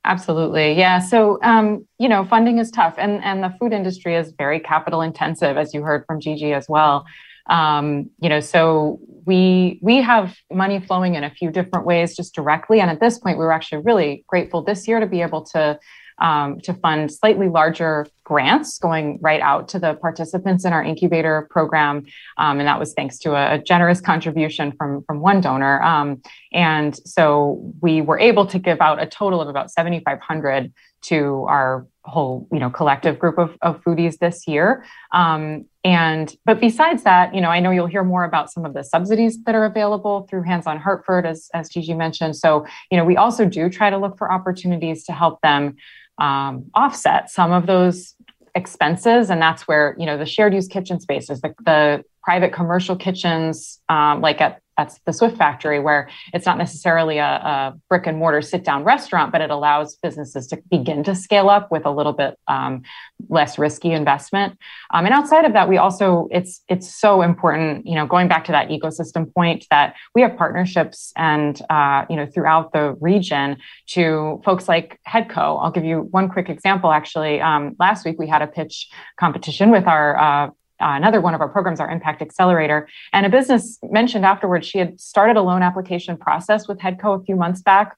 [0.04, 0.72] Absolutely.
[0.72, 1.00] Yeah.
[1.00, 5.02] So, um, you know, funding is tough and, and the food industry is very capital
[5.02, 7.04] intensive, as you heard from Gigi as well.
[7.50, 12.34] Um, you know, so we we have money flowing in a few different ways just
[12.34, 12.80] directly.
[12.80, 15.78] And at this point, we were actually really grateful this year to be able to
[16.20, 21.48] um, to fund slightly larger grants going right out to the participants in our incubator
[21.50, 22.04] program.
[22.36, 25.82] Um, and that was thanks to a, a, generous contribution from, from one donor.
[25.82, 26.20] Um,
[26.52, 31.86] and so we were able to give out a total of about 7,500 to our
[32.04, 34.84] whole, you know, collective group of, of foodies this year.
[35.12, 38.74] Um, and but besides that, you know, I know you'll hear more about some of
[38.74, 42.36] the subsidies that are available through Hands on Hartford, as as Gigi mentioned.
[42.36, 45.76] So, you know, we also do try to look for opportunities to help them
[46.18, 48.14] um, offset some of those
[48.54, 49.30] expenses.
[49.30, 53.80] And that's where you know the shared use kitchen spaces the, the private commercial kitchens
[53.88, 58.16] um, like at that's the Swift Factory, where it's not necessarily a, a brick and
[58.16, 61.90] mortar sit down restaurant, but it allows businesses to begin to scale up with a
[61.90, 62.82] little bit um,
[63.28, 64.56] less risky investment.
[64.94, 68.44] Um, and outside of that, we also it's it's so important, you know, going back
[68.44, 73.56] to that ecosystem point that we have partnerships and uh, you know throughout the region
[73.88, 75.58] to folks like HEDCO.
[75.60, 76.92] I'll give you one quick example.
[76.92, 78.88] Actually, um, last week we had a pitch
[79.18, 82.88] competition with our uh, uh, another one of our programs, our Impact Accelerator.
[83.12, 87.24] And a business mentioned afterwards she had started a loan application process with HEDCO a
[87.24, 87.96] few months back,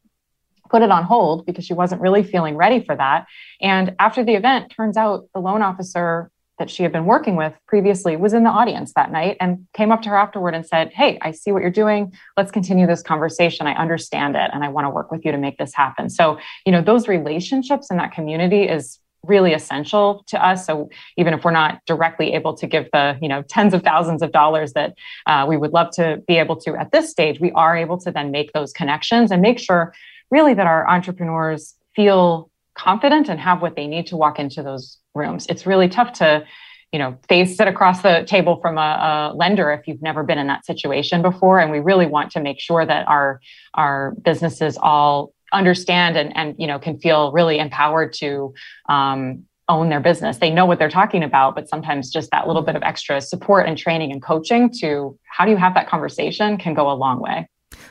[0.71, 3.27] put it on hold because she wasn't really feeling ready for that.
[3.61, 7.55] And after the event, turns out the loan officer that she had been working with
[7.67, 10.93] previously was in the audience that night and came up to her afterward and said,
[10.93, 12.13] Hey, I see what you're doing.
[12.37, 13.67] Let's continue this conversation.
[13.67, 16.11] I understand it and I want to work with you to make this happen.
[16.11, 20.67] So, you know, those relationships in that community is really essential to us.
[20.67, 24.23] So even if we're not directly able to give the you know tens of thousands
[24.23, 24.95] of dollars that
[25.27, 28.11] uh, we would love to be able to at this stage, we are able to
[28.11, 29.93] then make those connections and make sure
[30.31, 34.99] really that our entrepreneurs feel confident and have what they need to walk into those
[35.15, 35.47] rooms.
[35.49, 36.45] It's really tough to
[36.93, 40.39] you know face sit across the table from a, a, lender if you've never been
[40.39, 43.41] in that situation before and we really want to make sure that our
[43.75, 48.53] our businesses all understand and, and you know can feel really empowered to
[48.89, 52.63] um, own their business they know what they're talking about but sometimes just that little
[52.63, 56.57] bit of extra support and training and coaching to how do you have that conversation
[56.57, 57.47] can go a long way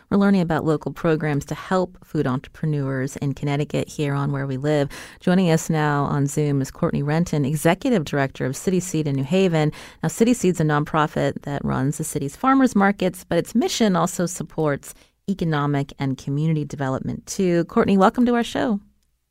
[0.10, 4.58] we're learning about local programs to help food entrepreneurs in Connecticut here on Where We
[4.58, 4.90] Live.
[5.20, 9.24] Joining us now on Zoom is Courtney Renton, Executive Director of City Seed in New
[9.24, 9.72] Haven.
[10.02, 14.26] Now, City Seed's a nonprofit that runs the city's farmers markets, but its mission also
[14.26, 14.94] supports
[15.30, 17.66] economic and community development too.
[17.66, 18.80] Courtney, welcome to our show.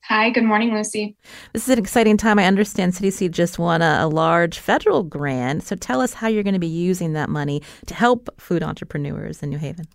[0.04, 1.16] Hi, good morning, Lucy.
[1.52, 2.38] This is an exciting time.
[2.38, 5.64] I understand City Seed just won a, a, large federal grant.
[5.64, 9.42] So tell us how you're going to be using that money to help food entrepreneurs
[9.42, 9.86] in New Haven.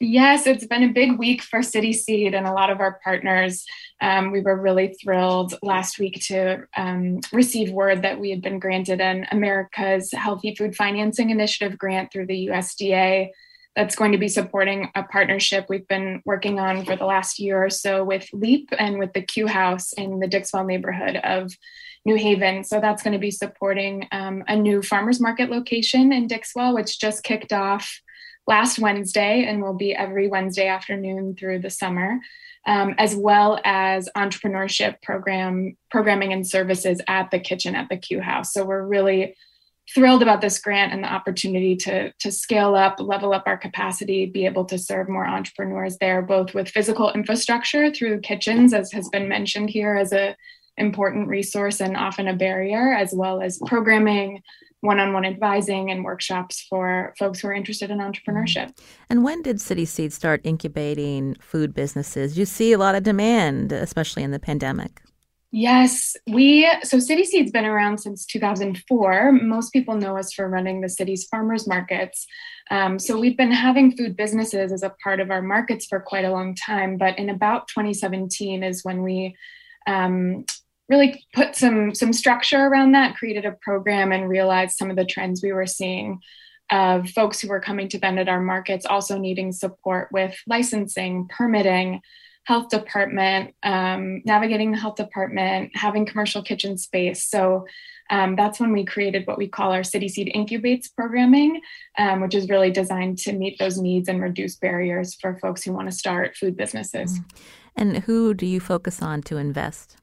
[0.00, 3.64] Yes, it's been a big week for City Seed and a lot of our partners.
[4.00, 8.60] Um, we were really thrilled last week to um, receive word that we had been
[8.60, 13.30] granted an America's Healthy Food Financing Initiative grant through the USDA
[13.78, 17.64] that's going to be supporting a partnership we've been working on for the last year
[17.64, 21.52] or so with LEAP and with the Q House in the Dixwell neighborhood of
[22.04, 22.64] New Haven.
[22.64, 26.98] So that's going to be supporting um, a new farmers market location in Dixwell, which
[26.98, 28.00] just kicked off
[28.48, 32.18] last Wednesday and will be every Wednesday afternoon through the summer.
[32.66, 38.20] Um, as well as entrepreneurship program programming and services at the kitchen at the Q
[38.20, 38.52] House.
[38.52, 39.36] So we're really
[39.94, 44.26] thrilled about this grant and the opportunity to, to scale up, level up our capacity,
[44.26, 49.08] be able to serve more entrepreneurs there, both with physical infrastructure through kitchens, as has
[49.08, 50.36] been mentioned here as a
[50.76, 54.42] important resource and often a barrier, as well as programming,
[54.80, 58.78] one-on-one advising and workshops for folks who are interested in entrepreneurship.
[59.10, 62.38] And when did City Seed start incubating food businesses?
[62.38, 65.02] You see a lot of demand, especially in the pandemic.
[65.50, 69.32] Yes, we so City Seed's been around since 2004.
[69.32, 72.26] Most people know us for running the city's farmers markets.
[72.70, 76.26] Um, so we've been having food businesses as a part of our markets for quite
[76.26, 76.98] a long time.
[76.98, 79.36] But in about 2017 is when we
[79.86, 80.44] um,
[80.90, 85.06] really put some some structure around that, created a program, and realized some of the
[85.06, 86.20] trends we were seeing
[86.70, 91.26] of folks who were coming to vend at our markets also needing support with licensing,
[91.34, 92.02] permitting
[92.48, 97.24] health department, um, navigating the health department, having commercial kitchen space.
[97.24, 97.66] So
[98.08, 101.60] um, that's when we created what we call our City Seed Incubates programming,
[101.98, 105.74] um, which is really designed to meet those needs and reduce barriers for folks who
[105.74, 107.18] want to start food businesses.
[107.18, 107.24] Mm.
[107.76, 109.98] And who do you focus on to invest?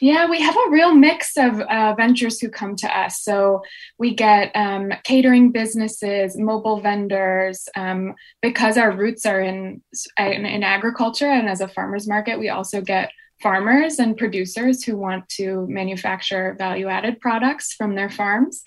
[0.00, 3.22] Yeah, we have a real mix of uh, ventures who come to us.
[3.22, 3.62] So
[3.98, 7.68] we get um, catering businesses, mobile vendors.
[7.76, 9.80] Um, because our roots are in,
[10.18, 14.96] in, in agriculture and as a farmers market, we also get farmers and producers who
[14.96, 18.62] want to manufacture value added products from their farms.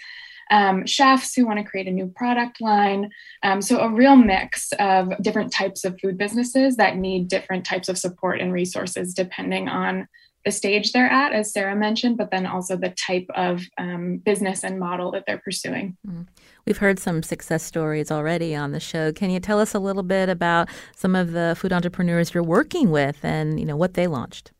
[0.52, 3.10] Um, chefs who want to create a new product line.
[3.42, 7.90] Um, so, a real mix of different types of food businesses that need different types
[7.90, 10.08] of support and resources depending on
[10.46, 14.64] the stage they're at, as Sarah mentioned, but then also the type of um, business
[14.64, 15.98] and model that they're pursuing.
[16.08, 16.28] Mm.
[16.66, 19.12] We've heard some success stories already on the show.
[19.12, 22.90] Can you tell us a little bit about some of the food entrepreneurs you're working
[22.90, 24.52] with and you know what they launched?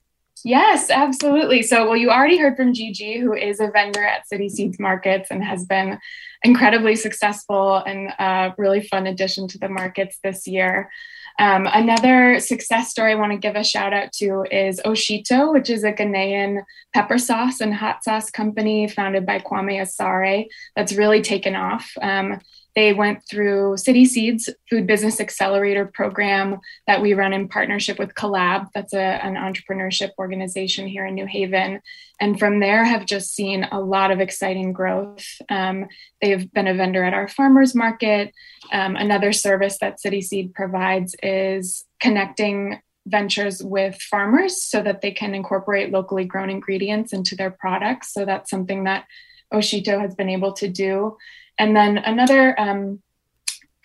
[0.44, 1.64] Yes, absolutely.
[1.64, 5.30] So, well, you already heard from Gigi, who is a vendor at City Seeds Markets
[5.32, 5.98] and has been
[6.44, 10.92] incredibly successful and a really fun addition to the markets this year.
[11.38, 15.70] Um, another success story I want to give a shout out to is Oshito, which
[15.70, 16.64] is a Ghanaian
[16.94, 21.92] pepper sauce and hot sauce company founded by Kwame Asare that's really taken off.
[22.02, 22.40] Um,
[22.76, 28.14] they went through City Seeds Food Business Accelerator program that we run in partnership with
[28.16, 28.68] Collab.
[28.76, 31.82] That's a, an entrepreneurship organization here in New Haven.
[32.20, 35.26] And from there, have just seen a lot of exciting growth.
[35.50, 35.88] Um,
[36.22, 38.34] they've been a vendor at our farmers market.
[38.72, 45.12] Um, another service that City Seed provides is connecting ventures with farmers so that they
[45.12, 48.14] can incorporate locally grown ingredients into their products.
[48.14, 49.06] So that's something that
[49.54, 51.18] Oshito has been able to do.
[51.58, 53.02] And then another um,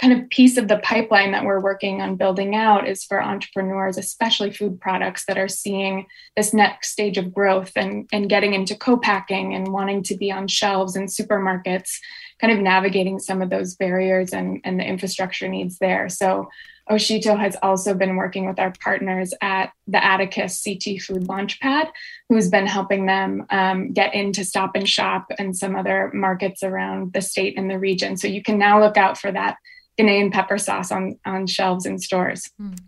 [0.00, 3.98] kind of piece of the pipeline that we're working on building out is for entrepreneurs,
[3.98, 6.06] especially food products that are seeing
[6.36, 10.48] this next stage of growth and, and getting into co-packing and wanting to be on
[10.48, 11.98] shelves in supermarkets,
[12.40, 16.08] kind of navigating some of those barriers and, and the infrastructure needs there.
[16.08, 16.48] So
[16.90, 21.88] Oshito has also been working with our partners at the Atticus CT Food Launchpad,
[22.28, 27.12] who's been helping them um, get into Stop and Shop and some other markets around
[27.12, 28.16] the state and the region.
[28.16, 29.56] So you can now look out for that
[29.98, 32.50] Ghanaian pepper sauce on, on shelves in stores.
[32.60, 32.78] Mm.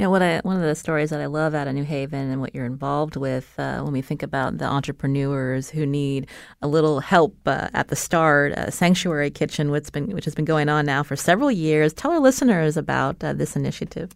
[0.00, 2.40] Know, what I, one of the stories that I love out of New Haven and
[2.40, 6.26] what you're involved with uh, when we think about the entrepreneurs who need
[6.62, 10.46] a little help uh, at the start, uh, Sanctuary Kitchen, which, been, which has been
[10.46, 11.92] going on now for several years.
[11.92, 14.12] Tell our listeners about uh, this initiative.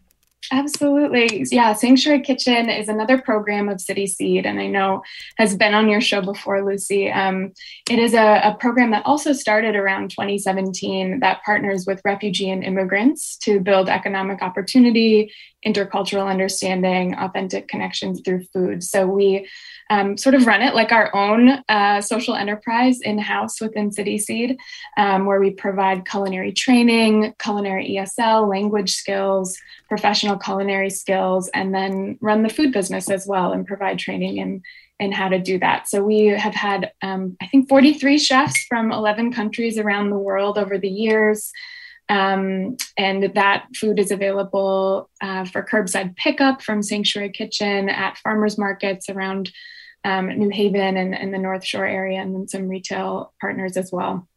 [0.52, 1.46] Absolutely.
[1.50, 5.02] Yeah, Sanctuary Kitchen is another program of City Seed, and I know
[5.36, 7.10] has been on your show before, Lucy.
[7.10, 7.52] Um,
[7.90, 12.62] it is a, a, program that also started around 2017 that partners with refugee and
[12.62, 15.32] immigrants to build economic opportunity,
[15.66, 18.82] intercultural understanding, authentic connections through food.
[18.82, 19.48] So we
[19.90, 24.18] um, sort of run it like our own uh, social enterprise in house within City
[24.18, 24.58] Seed,
[24.96, 29.56] um, where we provide culinary training, culinary ESL, language skills,
[29.88, 34.62] professional culinary skills, and then run the food business as well and provide training in,
[34.98, 35.88] in how to do that.
[35.88, 40.58] So we have had, um, I think, 43 chefs from 11 countries around the world
[40.58, 41.50] over the years.
[42.08, 48.58] Um, and that food is available uh, for curbside pickup from Sanctuary Kitchen at farmers
[48.58, 49.50] markets around
[50.04, 53.90] um, New Haven and, and, the North Shore area, and then some retail partners as
[53.90, 54.28] well.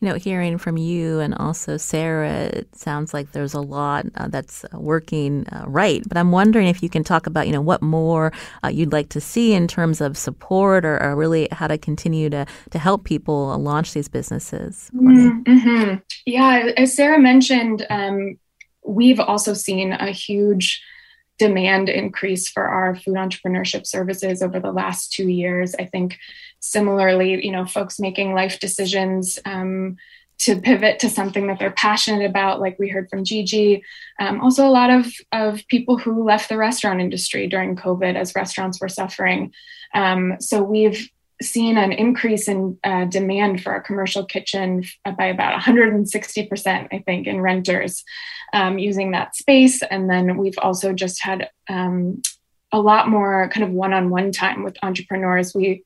[0.00, 4.28] You know, hearing from you and also Sarah, it sounds like there's a lot uh,
[4.28, 6.02] that's working uh, right.
[6.06, 9.08] But I'm wondering if you can talk about, you know, what more uh, you'd like
[9.10, 13.04] to see in terms of support or, or, really how to continue to, to help
[13.04, 14.90] people launch these businesses.
[14.94, 15.94] Mm-hmm.
[16.26, 18.38] Yeah, as Sarah mentioned, um,
[18.84, 20.82] we've also seen a huge
[21.38, 25.74] demand increase for our food entrepreneurship services over the last two years.
[25.74, 26.18] I think
[26.60, 29.96] similarly, you know, folks making life decisions um,
[30.38, 33.82] to pivot to something that they're passionate about, like we heard from Gigi.
[34.18, 38.34] Um, also, a lot of, of people who left the restaurant industry during COVID as
[38.34, 39.52] restaurants were suffering.
[39.94, 41.08] Um, so we've
[41.42, 44.84] seen an increase in uh, demand for a commercial kitchen
[45.18, 48.04] by about 160%, I think, in renters
[48.52, 49.82] um, using that space.
[49.82, 52.22] And then we've also just had um,
[52.72, 55.54] a lot more kind of one on one time with entrepreneurs.
[55.54, 55.82] We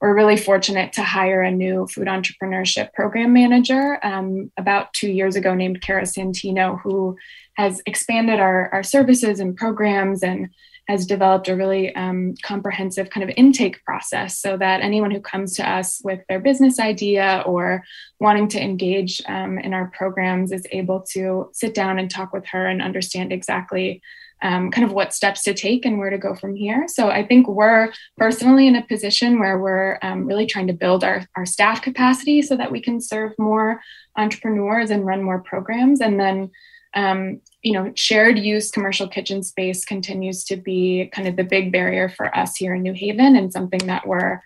[0.00, 5.36] were really fortunate to hire a new food entrepreneurship program manager um, about two years
[5.36, 7.16] ago named Kara Santino, who
[7.54, 10.48] has expanded our, our services and programs and
[10.88, 15.54] has developed a really um, comprehensive kind of intake process so that anyone who comes
[15.54, 17.82] to us with their business idea or
[18.20, 22.46] wanting to engage um, in our programs is able to sit down and talk with
[22.46, 24.02] her and understand exactly
[24.42, 26.86] um, kind of what steps to take and where to go from here.
[26.88, 31.04] So I think we're personally in a position where we're um, really trying to build
[31.04, 33.80] our, our staff capacity so that we can serve more
[34.16, 36.00] entrepreneurs and run more programs.
[36.00, 36.50] And then
[36.94, 41.72] um, you know, shared use commercial kitchen space continues to be kind of the big
[41.72, 44.42] barrier for us here in New Haven and something that we're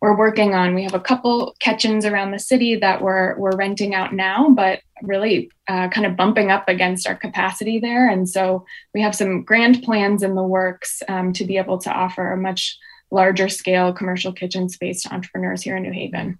[0.00, 0.74] we're working on.
[0.74, 4.80] We have a couple kitchens around the city that we're we're renting out now, but
[5.02, 8.08] really uh, kind of bumping up against our capacity there.
[8.08, 11.92] And so we have some grand plans in the works um, to be able to
[11.92, 12.78] offer a much
[13.10, 16.38] larger scale commercial kitchen space to entrepreneurs here in New Haven.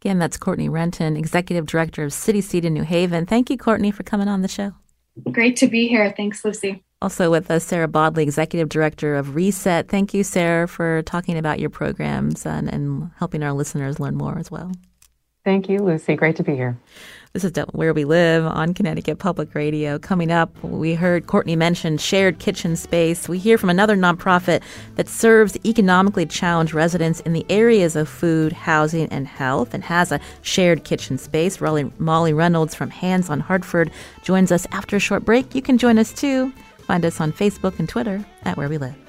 [0.00, 3.24] Again, that's Courtney Renton, Executive Director of City Seed in New Haven.
[3.24, 4.74] Thank you, Courtney, for coming on the show.
[5.30, 6.12] Great to be here.
[6.16, 6.82] Thanks, Lucy.
[7.02, 9.88] Also with us, Sarah Bodley, Executive Director of Reset.
[9.88, 14.38] Thank you, Sarah, for talking about your programs and, and helping our listeners learn more
[14.38, 14.70] as well.
[15.44, 16.14] Thank you, Lucy.
[16.14, 16.78] Great to be here.
[17.34, 19.98] This is Where We Live on Connecticut Public Radio.
[19.98, 23.26] Coming up, we heard Courtney mention shared kitchen space.
[23.26, 24.60] We hear from another nonprofit
[24.96, 30.12] that serves economically challenged residents in the areas of food, housing, and health and has
[30.12, 31.58] a shared kitchen space.
[31.98, 33.90] Molly Reynolds from Hands on Hartford
[34.22, 35.54] joins us after a short break.
[35.54, 36.52] You can join us too.
[36.80, 39.01] Find us on Facebook and Twitter at Where We Live.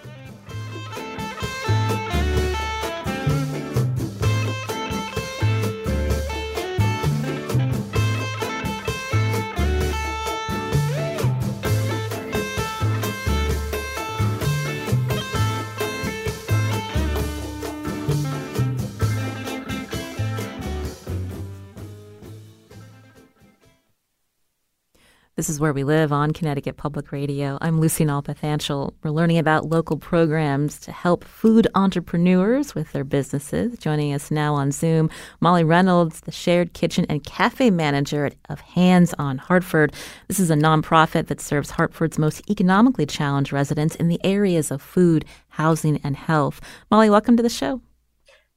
[25.44, 27.58] This is Where We Live on Connecticut Public Radio.
[27.60, 28.94] I'm Lucy Nalpathanchel.
[29.04, 33.78] We're learning about local programs to help food entrepreneurs with their businesses.
[33.78, 35.10] Joining us now on Zoom,
[35.42, 39.94] Molly Reynolds, the Shared Kitchen and Cafe Manager of Hands on Hartford.
[40.30, 44.82] This is a nonprofit that serves Hartford's most economically challenged residents in the areas of
[44.82, 46.62] food, housing, and health.
[46.90, 47.82] Molly, welcome to the show.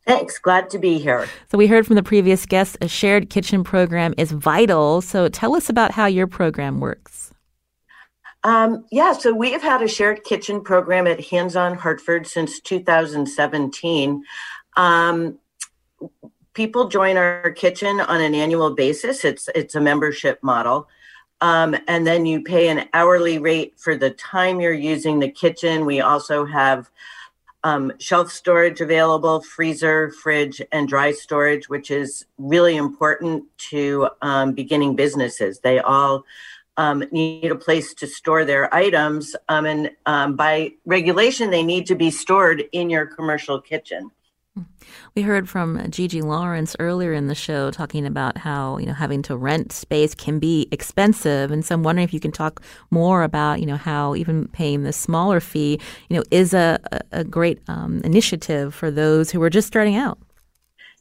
[0.06, 0.38] Thanks.
[0.38, 1.26] Glad to be here.
[1.50, 5.00] So, we heard from the previous guest, a shared kitchen program is vital.
[5.00, 7.32] So, tell us about how your program works.
[8.44, 12.60] Um, yeah, so we have had a shared kitchen program at Hands on Hartford since
[12.60, 14.22] 2017.
[14.76, 15.38] Um,
[16.54, 19.24] people join our kitchen on an annual basis.
[19.24, 20.88] It's it's a membership model.
[21.40, 25.84] Um, and then you pay an hourly rate for the time you're using the kitchen.
[25.84, 26.90] We also have
[27.66, 34.52] um, shelf storage available, freezer, fridge, and dry storage, which is really important to um,
[34.52, 35.58] beginning businesses.
[35.58, 36.24] They all
[36.76, 41.86] um, need a place to store their items, um, and um, by regulation, they need
[41.86, 44.12] to be stored in your commercial kitchen.
[45.14, 49.22] We heard from Gigi Lawrence earlier in the show talking about how, you know, having
[49.22, 51.50] to rent space can be expensive.
[51.50, 54.82] And so I'm wondering if you can talk more about, you know, how even paying
[54.82, 56.78] the smaller fee, you know, is a,
[57.12, 60.18] a great um, initiative for those who are just starting out.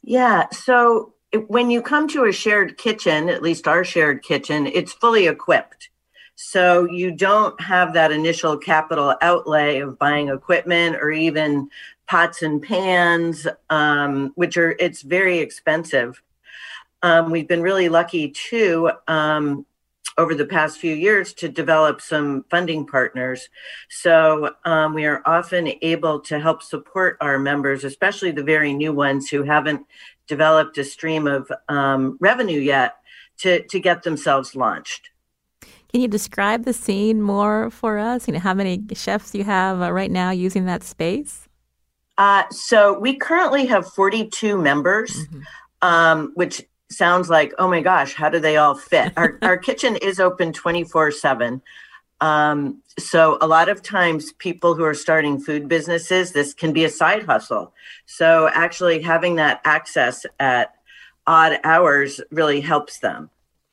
[0.02, 0.46] Yeah.
[0.50, 1.14] So
[1.48, 5.90] when you come to a shared kitchen, at least our shared kitchen, it's fully equipped.
[6.36, 11.70] So you don't have that initial capital outlay of buying equipment or even
[12.06, 16.22] pots and pans, um, which are it's very expensive.
[17.02, 19.66] Um, we've been really lucky too um,
[20.18, 23.48] over the past few years to develop some funding partners.
[23.90, 28.92] So um, we are often able to help support our members, especially the very new
[28.92, 29.86] ones who haven't
[30.26, 32.96] developed a stream of um, revenue yet,
[33.38, 35.10] to to get themselves launched.
[35.92, 38.26] Can you describe the scene more for us?
[38.26, 41.45] You know, how many chefs you have uh, right now using that space?
[42.18, 45.40] Uh, so we currently have 42 members, mm-hmm.
[45.82, 49.12] um, which sounds like, oh my gosh, how do they all fit?
[49.16, 51.62] Our, our kitchen is open 24 7.
[52.20, 56.84] Um, so a lot of times people who are starting food businesses, this can be
[56.84, 57.74] a side hustle.
[58.06, 60.74] So actually having that access at
[61.26, 63.28] odd hours really helps them.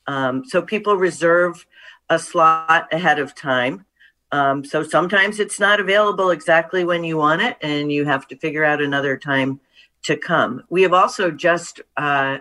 [0.06, 1.66] Um, so people reserve
[2.10, 3.86] a slot ahead of time.
[4.34, 8.36] Um, so sometimes it's not available exactly when you want it, and you have to
[8.36, 9.60] figure out another time
[10.06, 10.64] to come.
[10.68, 12.38] We have also just uh,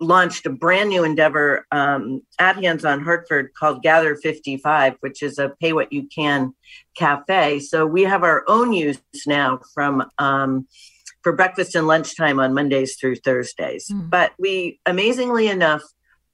[0.00, 5.38] launched a brand new endeavor um, at Hands on Hartford called Gather 55, which is
[5.38, 6.54] a pay what you can
[6.96, 7.60] cafe.
[7.60, 10.66] So we have our own use now from um,
[11.22, 13.90] for breakfast and lunchtime on Mondays through Thursdays.
[13.92, 14.08] Mm.
[14.08, 15.82] But we, amazingly enough,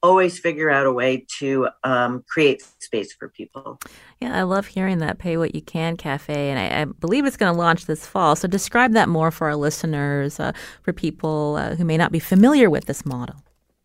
[0.03, 3.79] always figure out a way to um, create space for people.
[4.21, 7.37] Yeah, I love hearing that Pay What You Can Cafe, and I, I believe it's
[7.37, 8.37] going to launch this fall.
[8.37, 12.19] So describe that more for our listeners, uh, for people uh, who may not be
[12.19, 13.37] familiar with this model.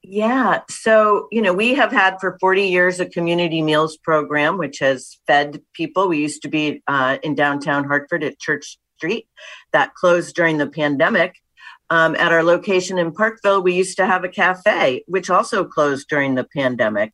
[0.04, 0.62] Yeah.
[0.70, 5.20] So, you know, we have had for 40 years a community meals program, which has
[5.28, 6.08] fed people.
[6.08, 9.28] We used to be uh, in downtown Hartford at Church Street
[9.74, 11.36] that closed during the pandemic.
[11.92, 16.08] Um, at our location in Parkville, we used to have a cafe, which also closed
[16.08, 17.12] during the pandemic.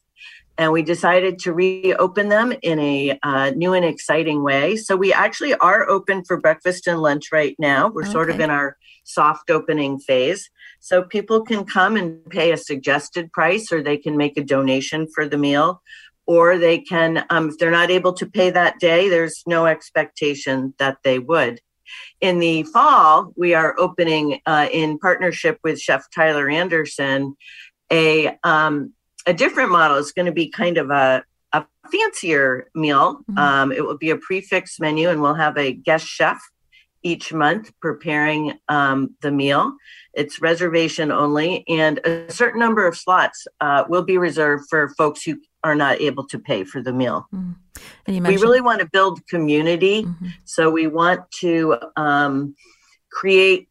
[0.59, 4.75] And we decided to reopen them in a uh, new and exciting way.
[4.75, 7.89] So we actually are open for breakfast and lunch right now.
[7.89, 8.11] We're okay.
[8.11, 10.47] sort of in our soft opening phase.
[10.79, 15.07] So people can come and pay a suggested price, or they can make a donation
[15.13, 15.81] for the meal,
[16.27, 20.75] or they can, um, if they're not able to pay that day, there's no expectation
[20.77, 21.61] that they would.
[22.21, 27.35] In the fall, we are opening uh, in partnership with Chef Tyler Anderson
[27.91, 28.93] a um,
[29.25, 29.97] a different model.
[29.97, 31.23] It's going to be kind of a
[31.53, 33.15] a fancier meal.
[33.15, 33.37] Mm-hmm.
[33.37, 36.39] Um, it will be a prix fixe menu, and we'll have a guest chef
[37.03, 39.73] each month preparing um, the meal.
[40.13, 45.23] It's reservation only, and a certain number of slots uh, will be reserved for folks
[45.23, 47.27] who are not able to pay for the meal.
[48.07, 48.27] Mm.
[48.27, 50.27] we really want to build community, mm-hmm.
[50.45, 52.55] so we want to um,
[53.11, 53.67] create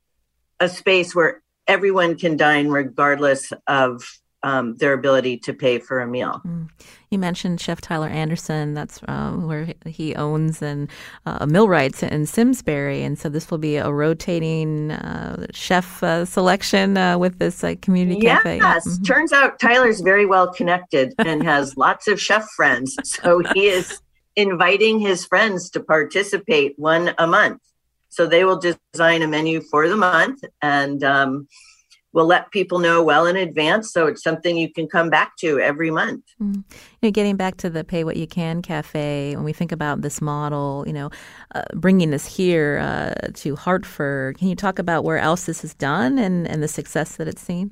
[0.60, 4.04] a space where everyone can dine regardless of
[4.46, 6.40] um, their ability to pay for a meal.
[6.46, 6.68] Mm.
[7.10, 8.74] You mentioned Chef Tyler Anderson.
[8.74, 10.88] That's uh, where he owns and
[11.26, 16.96] uh, Millwrights in Simsbury, and so this will be a rotating uh, chef uh, selection
[16.96, 18.38] uh, with this uh, community yes.
[18.38, 18.56] cafe.
[18.58, 19.02] Yes, mm-hmm.
[19.02, 24.00] turns out Tyler's very well connected and has lots of chef friends, so he is
[24.36, 27.60] inviting his friends to participate one a month.
[28.10, 31.02] So they will design a menu for the month and.
[31.02, 31.48] Um,
[32.16, 35.60] we'll let people know well in advance so it's something you can come back to
[35.60, 36.24] every month.
[36.42, 36.64] Mm.
[36.64, 40.00] You know, getting back to the Pay What You Can Cafe, when we think about
[40.00, 41.10] this model, you know,
[41.54, 45.74] uh, bringing this here uh, to Hartford, can you talk about where else this is
[45.74, 47.70] done and, and the success that it's seen?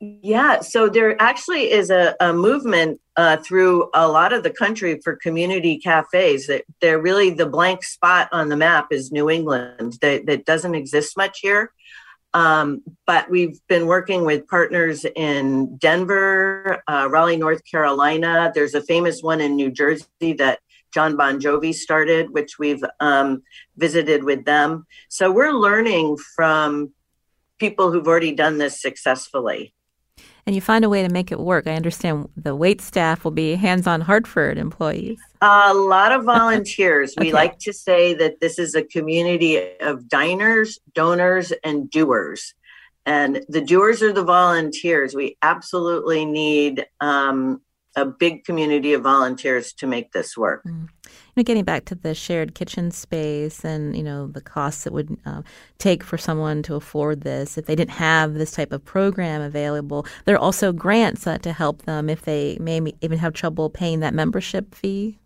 [0.00, 4.98] Yeah, so there actually is a, a movement uh, through a lot of the country
[5.04, 6.46] for community cafes.
[6.46, 9.98] That they're really the blank spot on the map is New England.
[10.00, 11.70] That, that doesn't exist much here.
[12.34, 18.50] Um, but we've been working with partners in Denver, uh, Raleigh, North Carolina.
[18.54, 20.58] There's a famous one in New Jersey that
[20.92, 23.42] John Bon Jovi started, which we've um,
[23.76, 24.86] visited with them.
[25.08, 26.92] So we're learning from
[27.58, 29.74] people who've already done this successfully
[30.46, 31.66] and you find a way to make it work.
[31.66, 35.18] I understand the wait staff will be hands on Hartford employees.
[35.40, 37.14] A lot of volunteers.
[37.16, 37.28] okay.
[37.28, 42.54] We like to say that this is a community of diners, donors, and doers.
[43.06, 45.14] And the doers are the volunteers.
[45.14, 47.60] We absolutely need um,
[47.96, 50.64] a big community of volunteers to make this work.
[50.64, 50.88] Mm.
[51.04, 54.92] You know, getting back to the shared kitchen space and you know the costs it
[54.92, 55.42] would uh,
[55.78, 60.06] take for someone to afford this if they didn't have this type of program available.
[60.24, 64.00] There are also grants uh, to help them if they may even have trouble paying
[64.00, 65.18] that membership fee.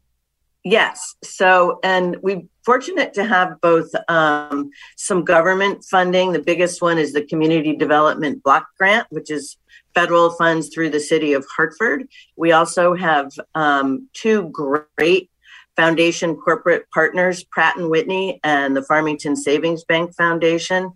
[0.65, 1.15] Yes.
[1.23, 6.33] So, and we're fortunate to have both um, some government funding.
[6.33, 9.57] The biggest one is the Community Development Block Grant, which is
[9.99, 12.09] federal funds through the city of Hartford.
[12.37, 15.29] We also have um, two great
[15.75, 20.93] foundation corporate partners, Pratt and Whitney and the Farmington Savings Bank Foundation.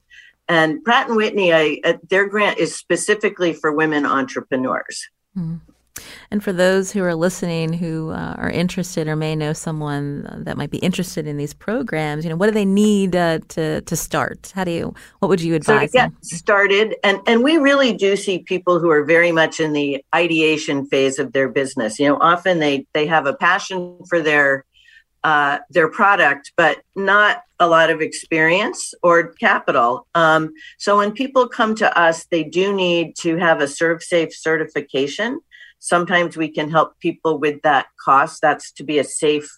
[0.48, 5.08] And Pratt and Whitney, I, uh, their grant is specifically for women entrepreneurs.
[5.36, 5.60] Mm.
[6.30, 10.56] And for those who are listening who uh, are interested or may know someone that
[10.56, 13.96] might be interested in these programs, you know, what do they need uh, to to
[13.96, 14.52] start?
[14.54, 14.94] How do you?
[15.18, 15.92] What would you advise?
[15.92, 16.18] So to get them?
[16.22, 20.86] started, and and we really do see people who are very much in the ideation
[20.86, 21.98] phase of their business.
[21.98, 24.64] You know, often they they have a passion for their
[25.24, 30.06] uh, their product, but not a lot of experience or capital.
[30.14, 35.38] Um, so when people come to us, they do need to have a ServSafe certification
[35.84, 38.40] Sometimes we can help people with that cost.
[38.40, 39.50] That's to be a safe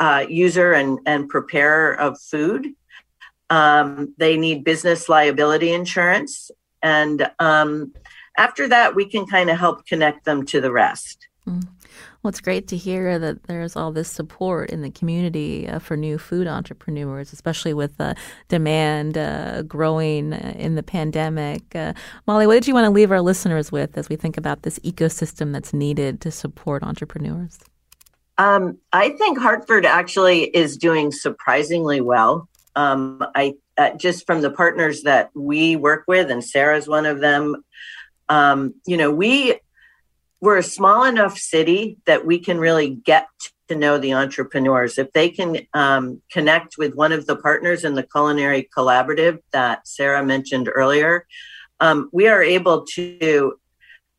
[0.00, 2.66] uh, user and, and preparer of food.
[3.48, 6.50] Um, they need business liability insurance.
[6.82, 7.92] And um,
[8.36, 11.28] after that, we can kind of help connect them to the rest.
[11.48, 11.68] Mm.
[12.26, 15.96] Well, it's great to hear that there's all this support in the community uh, for
[15.96, 18.16] new food entrepreneurs, especially with the
[18.48, 21.62] demand uh, growing uh, in the pandemic.
[21.76, 21.92] Uh,
[22.26, 24.80] Molly, what did you want to leave our listeners with as we think about this
[24.80, 27.60] ecosystem that's needed to support entrepreneurs?
[28.38, 32.48] Um, I think Hartford actually is doing surprisingly well.
[32.74, 37.20] Um, I uh, just from the partners that we work with, and Sarah's one of
[37.20, 37.62] them.
[38.28, 39.60] Um, you know, we
[40.40, 43.26] we're a small enough city that we can really get
[43.68, 44.98] to know the entrepreneurs.
[44.98, 49.88] If they can um, connect with one of the partners in the culinary collaborative that
[49.88, 51.26] Sarah mentioned earlier,
[51.80, 53.58] um, we are able to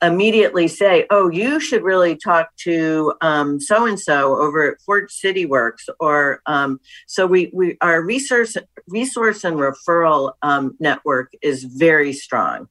[0.01, 5.45] immediately say, "Oh, you should really talk to so and so over at Forge City
[5.45, 8.57] Works," or um, so we we our resource
[8.87, 12.67] resource and referral um, network is very strong.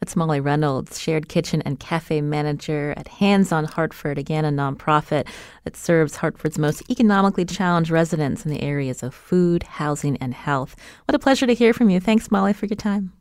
[0.00, 5.26] That's Molly Reynolds, shared kitchen and cafe manager at Hands on Hartford, again, a nonprofit
[5.64, 10.76] that serves Hartford's most economically challenged residents in the areas of food, housing, and health.
[11.06, 12.00] What a pleasure to hear from you.
[12.00, 13.12] Thanks, Molly, for your time.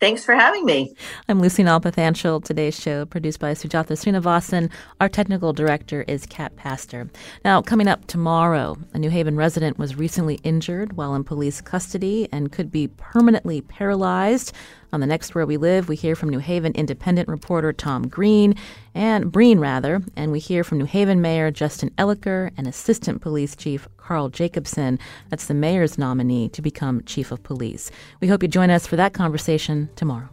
[0.00, 0.94] Thanks for having me.
[1.28, 2.44] I'm Lucy Nalpathanchel.
[2.44, 4.70] Today's show produced by Sujatha Srinivasan.
[5.00, 7.08] Our technical director is Kat Pastor.
[7.44, 12.28] Now, coming up tomorrow, a New Haven resident was recently injured while in police custody
[12.32, 14.52] and could be permanently paralyzed.
[14.94, 18.54] On the next Where We Live, we hear from New Haven independent reporter Tom Green,
[18.94, 23.56] and Breen rather, and we hear from New Haven Mayor Justin Elicker and Assistant Police
[23.56, 25.00] Chief Karl Jacobson.
[25.30, 27.90] That's the mayor's nominee to become Chief of Police.
[28.20, 30.28] We hope you join us for that conversation tomorrow.